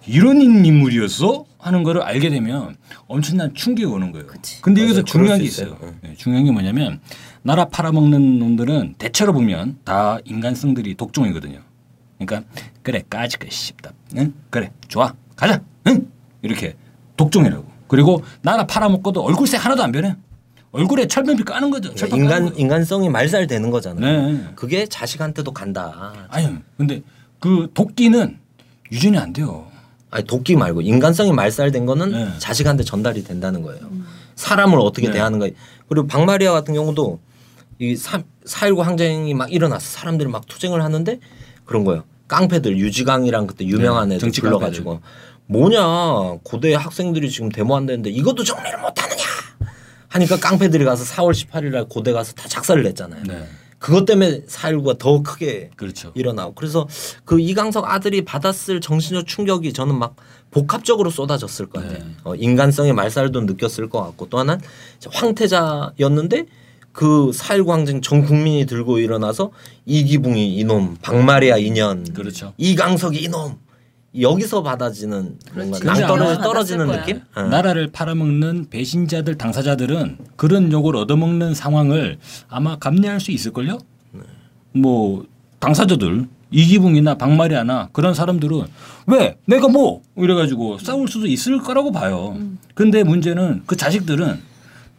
[0.07, 4.27] 이런 인물이었어 하는 거를 알게 되면 엄청난 충격이 오는 거예요.
[4.27, 4.61] 그치.
[4.61, 5.05] 근데 여기서 맞아요.
[5.05, 5.75] 중요한 게수 있어요.
[5.75, 5.95] 있어요.
[6.01, 7.01] 네, 중요한 게 뭐냐면
[7.43, 11.59] 나라 팔아먹는 놈들은 대체로 보면 다 인간성들이 독종이거든요.
[12.17, 12.49] 그러니까
[12.81, 13.91] 그래 까짓거 씹다.
[14.17, 14.33] 응?
[14.49, 15.61] 그래 좋아 가자.
[15.87, 16.09] 응?
[16.41, 16.75] 이렇게
[17.17, 17.65] 독종이라고.
[17.87, 20.15] 그리고 나라 팔아먹고도 얼굴색 하나도 안 변해.
[20.71, 21.93] 얼굴에 철면피 까는 거죠.
[21.93, 22.55] 까는 인간 거죠.
[22.57, 24.31] 인간성이 말살되는 거잖아요.
[24.31, 24.45] 네.
[24.55, 26.27] 그게 자식한테도 간다.
[26.29, 27.01] 아니 근데
[27.39, 28.37] 그 도끼는
[28.91, 29.68] 유전이 안 돼요.
[30.11, 32.29] 아니 도끼 말고 인간성이 말살된 거는 네.
[32.39, 33.81] 자식한테 전달이 된다는 거예요.
[34.35, 35.13] 사람을 어떻게 네.
[35.13, 35.47] 대하는 가
[35.87, 37.19] 그리고 박마리아 같은 경우도
[37.79, 39.85] 이4.19 항쟁이 막 일어났어.
[39.99, 41.19] 사람들이 막 투쟁을 하는데
[41.65, 42.03] 그런 거예요.
[42.27, 45.01] 깡패들 유지강이랑 그때 유명한 네, 애들 정치 불러가지고
[45.47, 49.23] 뭐냐 고대 학생들이 지금 데모한다는데 이것도 정리를 못하느냐
[50.09, 53.23] 하니까 깡패들이 가서 4월 18일 날 고대 가서 다 작살을 냈잖아요.
[53.79, 53.85] 네.
[53.85, 56.11] 그것 때문에 4.19가 더 크게 그렇죠.
[56.13, 56.87] 일어나고 그래서
[57.25, 60.15] 그 이강석 아들이 받았을 정신적 충격이 저는 막
[60.51, 61.99] 복합적으로 쏟아졌을 것 같아요.
[61.99, 62.05] 네.
[62.23, 64.61] 어, 인간성의 말살도 느꼈을 것 같고 또 하나는
[65.09, 66.45] 황태자였는데
[66.93, 69.51] 그4.19 항쟁 전 국민이 들고 일어나서
[69.85, 72.53] 이기붕이 이놈, 박마리아 이년, 그렇죠.
[72.57, 73.57] 이강석이 이놈
[74.19, 77.21] 여기서 받아지는 뭔가 아마 떨어지는 느낌?
[77.35, 77.43] 어.
[77.43, 83.77] 나라를 팔아먹는 배신자들 당사자들은 그런 욕을 얻어먹는 상황을 아마 감내할 수 있을걸요?
[84.73, 85.25] 뭐
[85.59, 88.63] 당사자들 이기붕이나 박마리아나 그런 사람들은
[89.07, 92.35] 왜 내가 뭐 이래가지고 싸울 수도 있을 거라고 봐요.
[92.73, 94.41] 근데 문제는 그 자식들은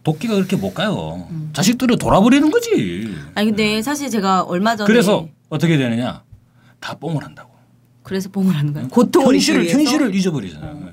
[0.04, 1.26] 도끼가 그렇게 못 가요.
[1.52, 3.12] 자식들을 돌아버리는 거지.
[3.34, 6.22] 아니 근데 사실 제가 얼마 전에 그래서 어떻게 되느냐?
[6.78, 7.50] 다 뽕을 한다고.
[8.10, 8.88] 그래서 뽕을 하는 거예요.
[8.88, 9.68] 고통을 현실을?
[9.68, 10.82] 현실을 잊어버리잖아요.
[10.84, 10.92] 예.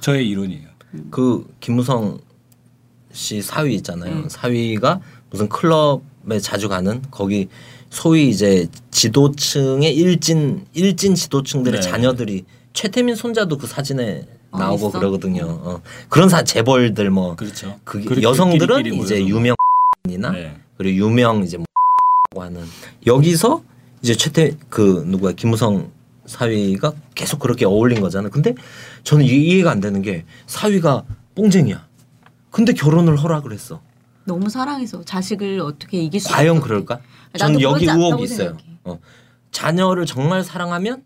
[0.00, 0.68] 저의 이론이에요.
[1.10, 2.18] 그 김무성
[3.12, 4.14] 씨 사위 있잖아요.
[4.14, 4.28] 음.
[4.28, 5.00] 사위가
[5.30, 7.48] 무슨 클럽에 자주 가는 거기
[7.88, 11.88] 소위 이제 지도층의 일진 일진 지도층들의 네.
[11.88, 12.44] 자녀들이
[12.74, 14.98] 최태민 손자도 그 사진에 아, 나오고 있어?
[14.98, 15.44] 그러거든요.
[15.46, 15.80] 어.
[16.10, 17.80] 그런 사 재벌들 뭐 그렇죠.
[17.84, 19.18] 그게 그렇게 여성들은 이제 모여서.
[19.18, 19.56] 유명
[20.06, 20.54] 이나 네.
[20.76, 21.64] 그리고 유명 이제 뭐
[22.44, 22.62] 하는
[23.06, 23.62] 여기서
[24.02, 25.90] 이제 최태 그 누구야 김무성
[26.30, 28.30] 사위가 계속 그렇게 어울린 거잖아요.
[28.30, 28.54] 근데
[29.02, 31.04] 저는 이해가 안 되는 게 사위가
[31.34, 31.86] 뽕쟁이야.
[32.50, 33.82] 근데 결혼을 허락을 했어.
[34.24, 36.60] 너무 사랑해서 자식을 어떻게 이길 수 과연.
[36.60, 37.00] 그럴까?
[37.36, 38.56] 저는 여기 의혹이 있어요.
[38.84, 38.98] 어.
[39.50, 41.02] 자녀를 정말 사랑하면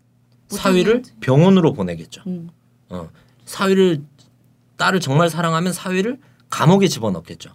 [0.51, 1.13] 못 사위를 하지.
[1.21, 2.21] 병원으로 보내겠죠.
[2.27, 2.49] 음.
[2.89, 3.09] 어.
[3.45, 4.03] 사위를
[4.77, 6.19] 딸을 정말 사랑하면 사위를
[6.51, 7.49] 감옥에 집어넣겠죠.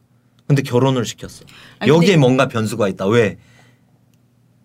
[0.49, 1.45] 근데 결혼을 시켰어.
[1.79, 3.07] 아니, 여기에 근데- 뭔가 변수가 있다.
[3.07, 3.39] 왜?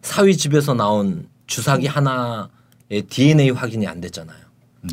[0.02, 2.48] 사위 집에서 나온 주사기 하나의
[2.90, 4.38] DNA 확인이 안 됐잖아요.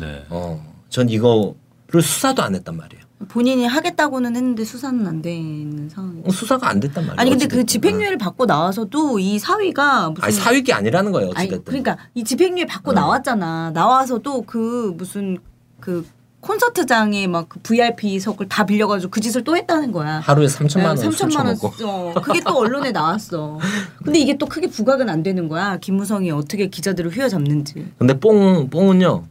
[0.01, 0.25] 네.
[0.29, 0.73] 어.
[0.89, 3.03] 전 이거를 수사도 안 했단 말이에요.
[3.29, 6.21] 본인이 하겠다고는 했는데 수사는 안 되는 상황.
[6.25, 7.15] 어, 수사가 안 됐단 말이에요.
[7.19, 7.65] 아니 근데 그 어찌됐든.
[7.67, 11.31] 집행유예를 받고 나와서도 이 사위가 무슨 아니 사위기 아니라는 거예요.
[11.35, 11.63] 아니, 어찌됐든.
[11.63, 12.93] 그러니까 이 집행유예 받고 어.
[12.93, 13.71] 나왔잖아.
[13.73, 15.37] 나와서도 그 무슨
[15.79, 16.05] 그
[16.43, 20.19] 콘서트장에 막 그 VIP석을 다 빌려가지고 그 짓을 또 했다는 거야.
[20.19, 21.55] 하루에 3천만 원술 3천만 원.
[21.55, 22.21] 써.
[22.21, 23.59] 그게 또 언론에 나왔어.
[24.03, 25.77] 근데 이게 또 크게 부각은 안 되는 거야.
[25.77, 27.85] 김무성이 어떻게 기자들을 휘어잡는지.
[27.97, 29.25] 근데 뽕 뽕은요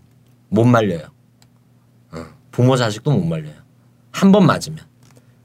[0.48, 1.02] 못 말려요.
[2.12, 3.54] 어, 부모 자식도 못 말려요.
[4.10, 4.78] 한 번 맞으면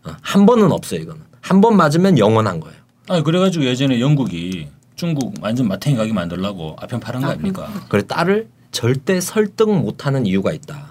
[0.06, 1.22] 어, 한 번은 없어요 이거는.
[1.42, 2.78] 한 번 맞으면 영원한 거예요.
[3.10, 7.70] 아 그래가지고 예전에 영국이 중국 완전 마탱이 가게 만들라고 아편 팔은 거 아, 아닙니까?
[7.90, 10.87] 그래 딸을 절대 설득 못하는 이유가 있다.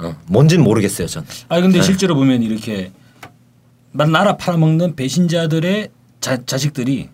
[0.00, 1.24] 어, 뭔진 모르겠어요 전.
[1.48, 1.82] 아 근데 네.
[1.84, 2.90] 실제로 보면 이렇게
[3.92, 5.88] 막 나라 팔아먹는 배신자들의
[6.20, 7.08] 자, 자식들이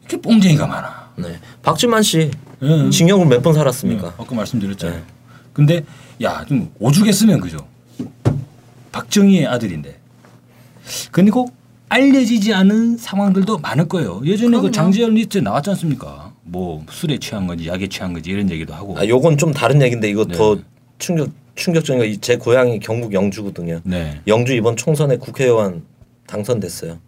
[0.00, 1.10] 이렇게 뽕쟁이가 많아.
[1.16, 1.38] 네.
[1.62, 2.30] 박지만 씨
[2.62, 2.90] 예.
[2.90, 4.06] 징역을 몇 번 살았습니까?
[4.08, 4.98] 예, 아까 말씀드렸잖아요.
[4.98, 5.04] 네.
[5.52, 5.84] 근데
[6.22, 7.66] 야 좀 오죽했으면 그죠.
[8.92, 9.98] 박정희의 아들인데.
[11.10, 11.48] 그리고
[11.88, 14.20] 알려지지 않은 상황들도 많을 거예요.
[14.24, 14.66] 예전에 그럼요.
[14.66, 16.32] 그 장자연 리스트에 나왔지 않습니까?
[16.42, 18.96] 뭐 술에 취한 건지 약에 취한 건지 이런 얘기도 하고.
[18.98, 20.36] 아 요건 좀 다른 얘기인데 이거 네.
[20.36, 20.56] 더
[20.98, 21.30] 충격
[21.64, 23.80] 충격적인 거제 고향이 경북 영주거든요.
[23.84, 24.20] 네.
[24.26, 25.82] 영주 이번 총선에 국회의원
[26.26, 26.98] 당선됐어요.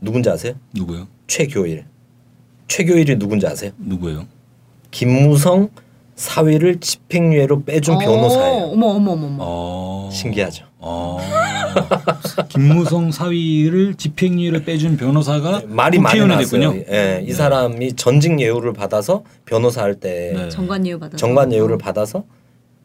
[0.00, 0.54] 누군지 아세요?
[0.72, 1.08] 누구요?
[1.26, 1.84] 최교일.
[2.68, 3.72] 최교일이 누군지 아세요?
[3.76, 4.26] 누구요?
[4.92, 5.70] 김무성
[6.14, 8.64] 사위를 집행유예로 빼준 어, 변호사예요.
[8.66, 9.36] 어머 어머 어머 어머.
[9.40, 10.10] 어.
[10.12, 10.64] 신기하죠.
[10.78, 11.18] 어.
[12.48, 16.20] 김무성 사위를 집행유예를 빼준 변호사가 말이 많이.
[16.20, 16.74] 됐군요.
[16.90, 17.32] 예, 이 네.
[17.32, 20.48] 사람이 전직 예우를 받아서 변호사 할때 네.
[20.50, 21.16] 정관 예우 받아.
[21.16, 22.24] 정관 예우를 받아서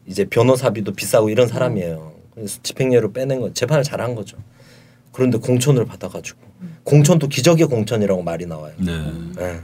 [0.06, 2.12] 이제 변호사비도 비싸고 이런 사람이에요.
[2.34, 4.36] 그래서 집행유예로 빼낸 거 재판을 잘한 거죠.
[5.12, 6.38] 그런데 공천을 받아가지고
[6.82, 8.74] 공천도 기적의 공천이라고 말이 나와요.
[8.78, 8.92] 네.
[9.40, 9.60] 예.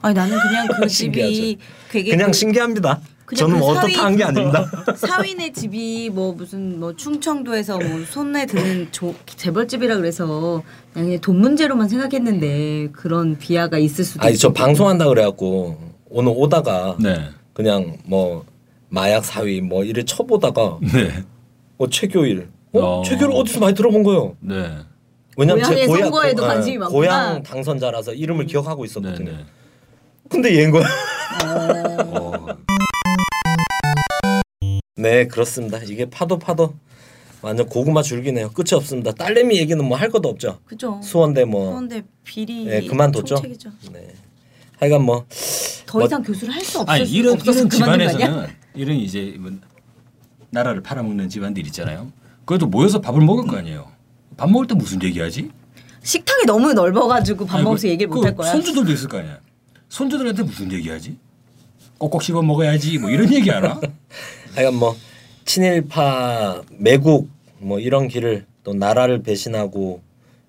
[0.00, 1.58] 아니 나는 그냥 그 집이.
[1.90, 3.00] 되게 그냥 그 신기합니다.
[3.26, 4.70] 그냥 저는 그뭐 사위- 어떻다 한 게 아닙니다.
[4.96, 10.62] 사위네 집이 뭐 무슨 뭐 충청도에서 뭐 손에 드는 조, 재벌집이라 그래서
[10.94, 14.54] 그냥, 돈 문제로만 생각했는데 그런 비하가 있을 수도 아니 저 있고.
[14.54, 15.76] 방송한다 그래갖고
[16.08, 17.28] 오늘 오다가 네.
[17.52, 18.44] 그냥 뭐
[18.88, 21.24] 마약 사위 뭐 이래 쳐보다가 네.
[21.78, 23.02] 어 최교일 어, 어.
[23.02, 24.36] 최교일 어디서 많이 들어본 거예요.
[24.40, 24.70] 네.
[25.36, 26.98] 왜냐면 제 고향의 고향 선거에도 고- 관심이 어, 많구나.
[26.98, 28.90] 고향 당선자라서 이름을 기억하고 네.
[28.90, 29.32] 있었거든요.
[29.32, 29.44] 네.
[30.28, 30.84] 근데 얘인 거야.
[31.44, 32.46] 어.
[34.96, 35.78] 네 그렇습니다.
[35.78, 36.74] 이게 파도 파도
[37.42, 38.50] 완전 고구마 줄기네요.
[38.50, 39.12] 끝이 없습니다.
[39.12, 40.58] 딸내미 얘기는 뭐 할 것도 없죠.
[40.64, 40.98] 그죠.
[41.02, 43.34] 수원대 뭐 수원대 비리 네, 그만뒀죠.
[43.36, 43.70] 총책이죠.
[43.92, 44.08] 네.
[44.80, 45.26] 하여간 뭐더
[45.92, 47.70] 뭐- 이상 교수를 할 수 없을 아니 수 이런 이런?
[47.70, 49.50] 집안에서는 이런 이제 뭐
[50.50, 52.10] 나라를 팔아먹는 집안들 있잖아요.
[52.44, 53.90] 그래도 모여서 밥을 먹을 거 아니에요.
[54.36, 55.50] 밥 먹을 때 무슨 얘기하지?
[56.02, 58.52] 식탁이 너무 넓어가지고 밥 아니, 먹으면서 그- 얘기를 그 못할 거야.
[58.52, 59.38] 손주들도 있을 거 아니야.
[59.88, 61.16] 손주들한테 무슨 얘기하지?
[61.98, 63.80] 꼭꼭 씹어 먹어야지 뭐 이런 얘기 하나?
[64.54, 64.94] 하여간 뭐
[65.46, 70.02] 친일파 매국 뭐 이런 길을 또 나라를 배신하고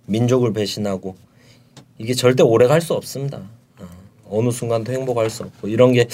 [0.05, 1.15] 민족을 배신하고
[1.97, 3.41] 이게 절대 오래 갈 수 없습니다.
[4.27, 6.07] 어, 어느 순간도 행복할 수 없고 이런 게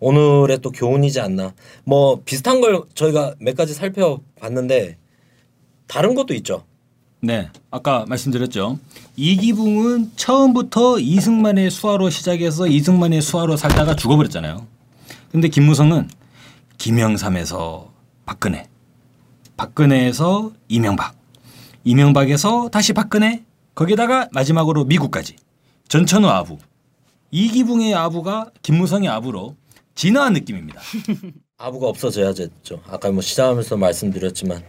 [0.00, 1.54] 오늘의 또 교훈이지 않나.
[1.84, 4.96] 뭐 비슷한 걸 저희가 몇 가지 살펴봤는데
[5.86, 6.64] 다른 것도 있죠.
[7.20, 8.78] 네, 아까 말씀드렸죠.
[9.16, 14.66] 이기붕은 처음부터 이승만의 수하로 시작해서 이승만의 수하로 살다가 죽어버렸잖아요.
[15.32, 16.08] 근데 김무성은
[16.78, 17.90] 김영삼에서
[18.24, 18.68] 박근혜,
[19.56, 21.16] 박근혜에서 이명박,
[21.82, 23.42] 이명박에서 다시 박근혜,
[23.74, 25.34] 거기다가 마지막으로 미국까지
[25.88, 26.58] 전천후 아부,
[27.30, 29.56] 이기붕의 아부가 김무성의 아부로
[29.94, 30.80] 진화한 느낌입니다.
[31.58, 32.80] 아부가 없어져야 됐죠.
[32.86, 34.62] 아까 뭐 시작하면서 말씀드렸지만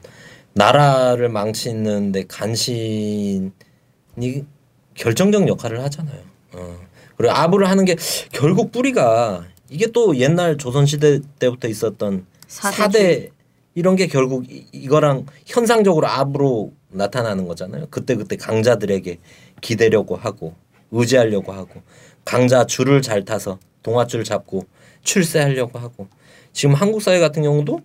[0.54, 3.52] 나라를 망치는데 간신이
[4.96, 6.22] 결정적 역할을 하잖아요.
[6.54, 6.80] 어.
[7.16, 7.96] 그리고 아부를 하는 게
[8.32, 12.26] 결국 뿌리가 이게 또 옛날 조선 시대 때부터 있었던.
[12.48, 13.30] 사대
[13.76, 17.86] 이런 게 결국 이- 이거랑 현상적으로 아부로 나타나는 거잖아요.
[17.92, 19.20] 그때 그때 강자들에게
[19.62, 20.56] 기대려고 하고
[20.92, 21.82] 의지하려고 하고
[22.26, 24.66] 강자 줄을 잘 타서 동아줄 잡고
[25.04, 26.08] 출세하려고 하고
[26.54, 27.82] 지금 한국 사회 같은 경우도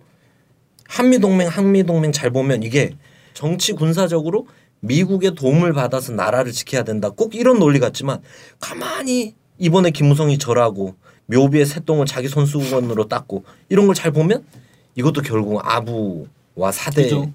[0.87, 2.91] 한미 동맹 한미 동맹 잘 보면 이게
[3.33, 4.47] 정치 군사적으로
[4.81, 7.09] 미국의 도움을 받아서 나라를 지켜야 된다.
[7.09, 8.21] 꼭 이런 논리 같지만
[8.59, 10.95] 가만히 이번에 김무성이 절하고
[11.27, 14.45] 묘비의 새똥을 자기 손수건으로 닦고 이런 걸 잘 보면
[14.95, 16.25] 이것도 결국 아부와
[16.55, 16.71] 그죠.
[16.71, 17.31] 사대가 세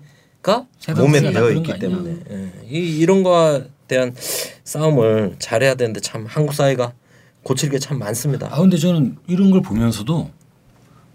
[0.79, 1.79] 상 몸에 배어 있기.
[1.79, 2.51] 때문에 예.
[2.69, 4.15] 이, 이런 거에 대한
[4.65, 6.93] 싸움을 잘해야 되는데 참 한국 사회가
[7.43, 8.49] 고칠 게 참 많습니다.
[8.51, 10.31] 아 근데 저는 이런 걸 보면서도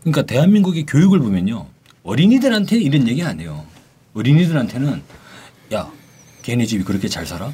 [0.02, 1.68] 그러니까 대한민국의 교육을 보면요
[2.04, 3.66] 어린이들한테 이런 얘기 안 해요.
[4.14, 5.02] 어린이들한테는
[5.74, 5.92] 야
[6.44, 7.52] 걔네 집이 그렇게 잘 살아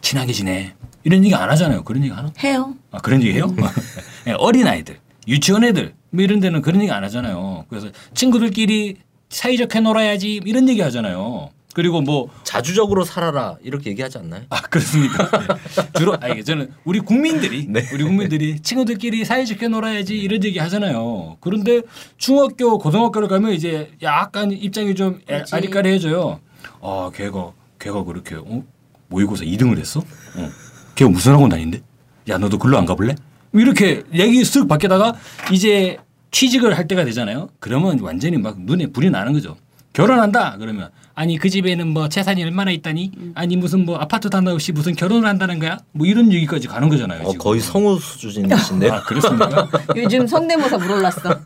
[0.00, 0.74] 친하게 지내
[1.04, 1.84] 이런 얘기 안 하잖아요.
[1.84, 2.32] 그런 얘기 하나?
[2.42, 2.74] 해요.
[2.90, 3.54] 아 그런 얘기 해요?
[4.26, 4.98] 예, 어린 아이들,
[5.28, 7.66] 유치원 애들 뭐 이런 데는 그런 얘기 안 하잖아요.
[7.68, 8.96] 그래서 친구들끼리
[9.38, 11.50] 사이좋게 놀아야지 이런 얘기 하잖아요.
[11.74, 14.42] 그리고 뭐 자주적으로 살아라 이렇게 얘기하지 않나요?
[14.48, 15.28] 아 그렇습니까?
[15.28, 15.46] 네.
[15.98, 17.82] 주로 아 이게 저는 우리 국민들이 네.
[17.92, 21.36] 우리 국민들이 친구들끼리 사이좋게 놀아야지 이런 얘기 하잖아요.
[21.40, 21.82] 그런데
[22.16, 25.52] 중학교 고등학교를 가면 이제 약간 입장이 좀 애- 그렇지.
[25.56, 26.38] 아리까리해져요.
[26.80, 28.62] 아 걔가 걔가 그렇게 어?
[29.08, 29.98] 모의고사 2등을 했어?
[29.98, 30.50] 어.
[30.94, 31.82] 걔가 무슨 학원 다닌대?
[32.28, 33.16] 야 너도 글로 안 가볼래?
[33.52, 35.14] 이렇게 얘기 쓱 밖에다가
[35.52, 35.96] 이제
[36.34, 37.48] 취직을 할 때가 되잖아요.
[37.60, 39.56] 그러면 완전히 막 눈에 불이 나는 거죠.
[39.92, 44.72] 결혼한다 그러면 아니 그 집에는 뭐 재산이 얼마나 있다니 아니 무슨 뭐 아파트도 하나 없이
[44.72, 47.22] 무슨 결혼을 한다는 거야 뭐 이런 얘기까지 가는 거잖아요.
[47.22, 47.38] 어, 지금.
[47.38, 48.92] 거의 성우 수준이신데요.
[48.92, 49.68] 아 그렇습니까?
[49.94, 51.40] 요즘 성대모사 물올랐어.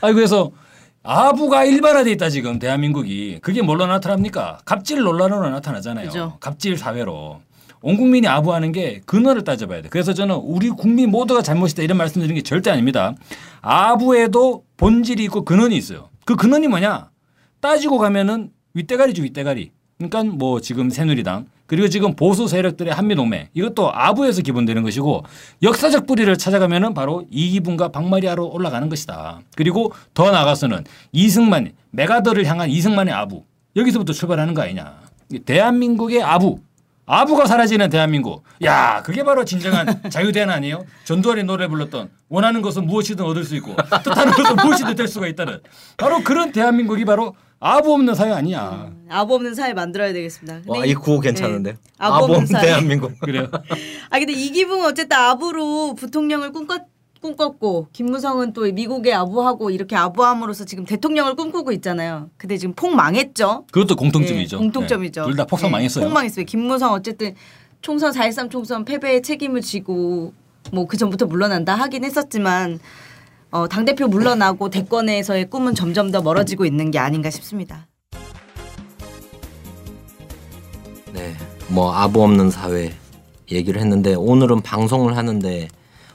[0.00, 0.50] 아니 그래서
[1.02, 4.60] 아부가 일반화돼 있다 지금 대한민국이 그게 뭘로 나타납니까?
[4.64, 6.06] 갑질 논란으로 나타나잖아요.
[6.06, 6.38] 그죠.
[6.40, 7.42] 갑질 사회로
[7.80, 9.88] 온 국민이 아부하는 게 근원을 따져봐야 돼.
[9.88, 13.14] 그래서 저는 우리 국민 모두가 잘못이다 이런 말씀드리는 게 절대 아닙니다.
[13.60, 16.08] 아부에도 본질이 있고 근원이 있어요.
[16.24, 17.10] 그 근원이 뭐냐?
[17.60, 19.72] 따지고 가면은 윗대가리죠 윗대가리.
[19.98, 25.24] 그러니까 뭐 지금 새누리당 그리고 지금 보수 세력들의 한미동맹 이것도 아부에서 기본되는 것이고
[25.62, 29.40] 역사적 뿌리를 찾아가면은 바로 이기분과 박마리아로 올라가는 것이다.
[29.54, 33.44] 그리고 더 나아가서는 이승만 메가더를 향한 이승만의 아부
[33.76, 35.00] 여기서부터 출발하는 거 아니냐.
[35.44, 36.60] 대한민국의 아부
[37.08, 38.44] 아부가 사라지는 대한민국.
[38.62, 40.84] 야, 그게 바로 진정한 자유대안 아니에요?
[41.04, 45.60] 전두환이 노래 불렀던 원하는 것은 무엇이든 얻을 수 있고 뜻하는 것은 무엇이든 될 수가 있다는
[45.96, 48.92] 바로 그런 대한민국이 바로 아부 없는 사회 아니냐.
[49.08, 50.60] 아부 없는 사회 만들어야 되겠습니다.
[50.64, 51.72] 근데 와, 이 구호 괜찮은데.
[51.72, 51.78] 네.
[51.96, 52.66] 아부 없는 아범 사회.
[52.66, 53.18] 대한민국.
[53.20, 53.48] 그래요.
[54.10, 56.84] 아 근데 이기붕은 어쨌든 아부로 부통령을 꿈꿨
[57.20, 62.30] 꿈꿨고 김무성은 또 미국에 아부하고 이렇게 아부함으로써 지금 대통령을 꿈꾸고 있잖아요.
[62.36, 63.64] 근데 지금 폭 망했죠.
[63.70, 64.56] 그것도 공통점이죠.
[64.56, 65.26] 네, 공통점이죠.
[65.26, 66.04] 둘다 폭삭 네, 망했어요.
[66.04, 66.44] 폭망했어요.
[66.44, 67.34] 김무성 어쨌든
[67.80, 70.32] 총선 4.13 총선 패배의 책임을 지고
[70.72, 72.78] 뭐 그 전부터 물러난다 하긴 했었지만
[73.50, 77.86] 어, 당 대표 물러나고 대권에서의 꿈은 점점 더 멀어지고 있는 게 아닌가 싶습니다.
[81.12, 81.34] 네,
[81.68, 82.92] 뭐 아부 없는 사회
[83.50, 85.68] 얘기를 했는데 오늘은 방송을 하는데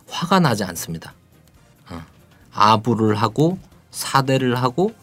[0.09, 1.13] 화가 나지 않습니다.
[1.89, 2.01] 어,
[2.53, 3.57] 아부를 하고
[3.91, 4.93] 사대를 하고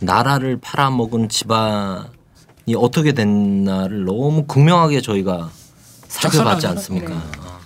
[0.00, 5.50] 나라를 팔아먹은 집안이 어떻게 됐나를 너무 극명하게 저희가
[6.08, 6.74] 작살나잖아.
[6.74, 7.14] 않습니까?
[7.14, 7.60] 어.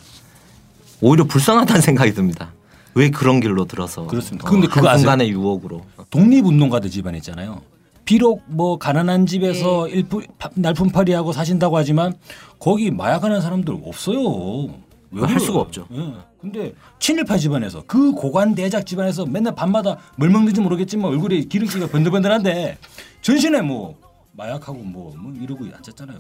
[1.00, 2.52] 오히려 불쌍하다는 생각이 듭니다.
[2.94, 4.48] 왜 그런 길로 들어서 그렇습니다.
[4.48, 4.88] 어, 근데 그거?
[4.88, 7.62] 한순간의 유혹으로 독립운동가들 집안 있잖아요.
[8.04, 9.92] 비록 뭐 가난한 집에서 네.
[9.98, 10.22] 일품
[10.54, 12.14] 날품팔이하고 사신다고 하지만
[12.58, 14.68] 거기 마약하는 사람들 없어요.
[15.10, 15.40] 왜 할?
[15.40, 15.86] 수가 없죠.
[15.92, 16.14] 예.
[16.40, 22.78] 근데 친일파 집안에서 그 고관 대작 집안에서 맨날 밤마다 뭘 먹는지 모르겠지만 얼굴에 기름기가 번들번들한데
[23.22, 23.96] 전신에 뭐
[24.32, 26.18] 마약하고 뭐, 뭐 이러고 앉았잖아요.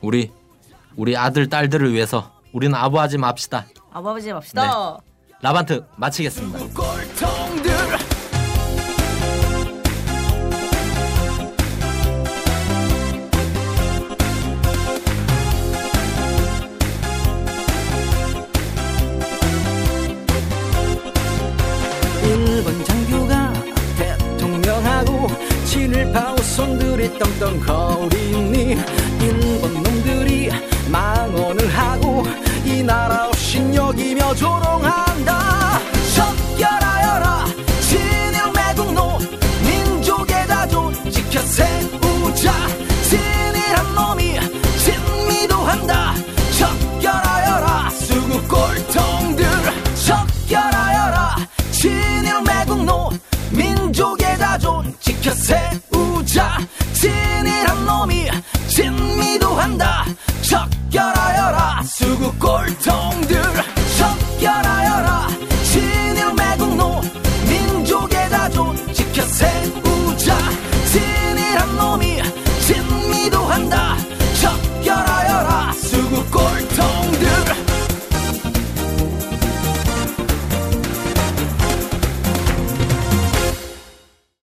[0.00, 0.30] 우리
[0.96, 3.66] 우리 아들 딸들을 위해서 우리는 아부하지 맙시다.
[3.92, 4.98] 아버지 맙시다.
[5.40, 6.58] 라반트 마치겠습니다.
[27.08, 28.76] 이 떵떵 거리니
[29.20, 30.50] 일본 놈들이
[30.90, 32.22] 망언을 하고
[32.66, 35.80] 이 나라 없인 여기며 조롱한다.
[36.14, 37.46] 척결하여라
[37.88, 39.18] 진일 매국노
[39.64, 42.52] 민족의 다존 지켜 세우자.
[43.08, 44.38] 진일한 놈이
[44.84, 46.14] 진미도 한다.
[46.58, 49.46] 척결하여라 수구 꼴통들.
[50.06, 51.36] 척결하여라
[51.70, 53.10] 진일 매국노
[53.52, 56.58] 민족의 다존 지켜 세우자.
[62.27, 63.36] 놈이 진미도 한다 척결하여라 수구 꼴통들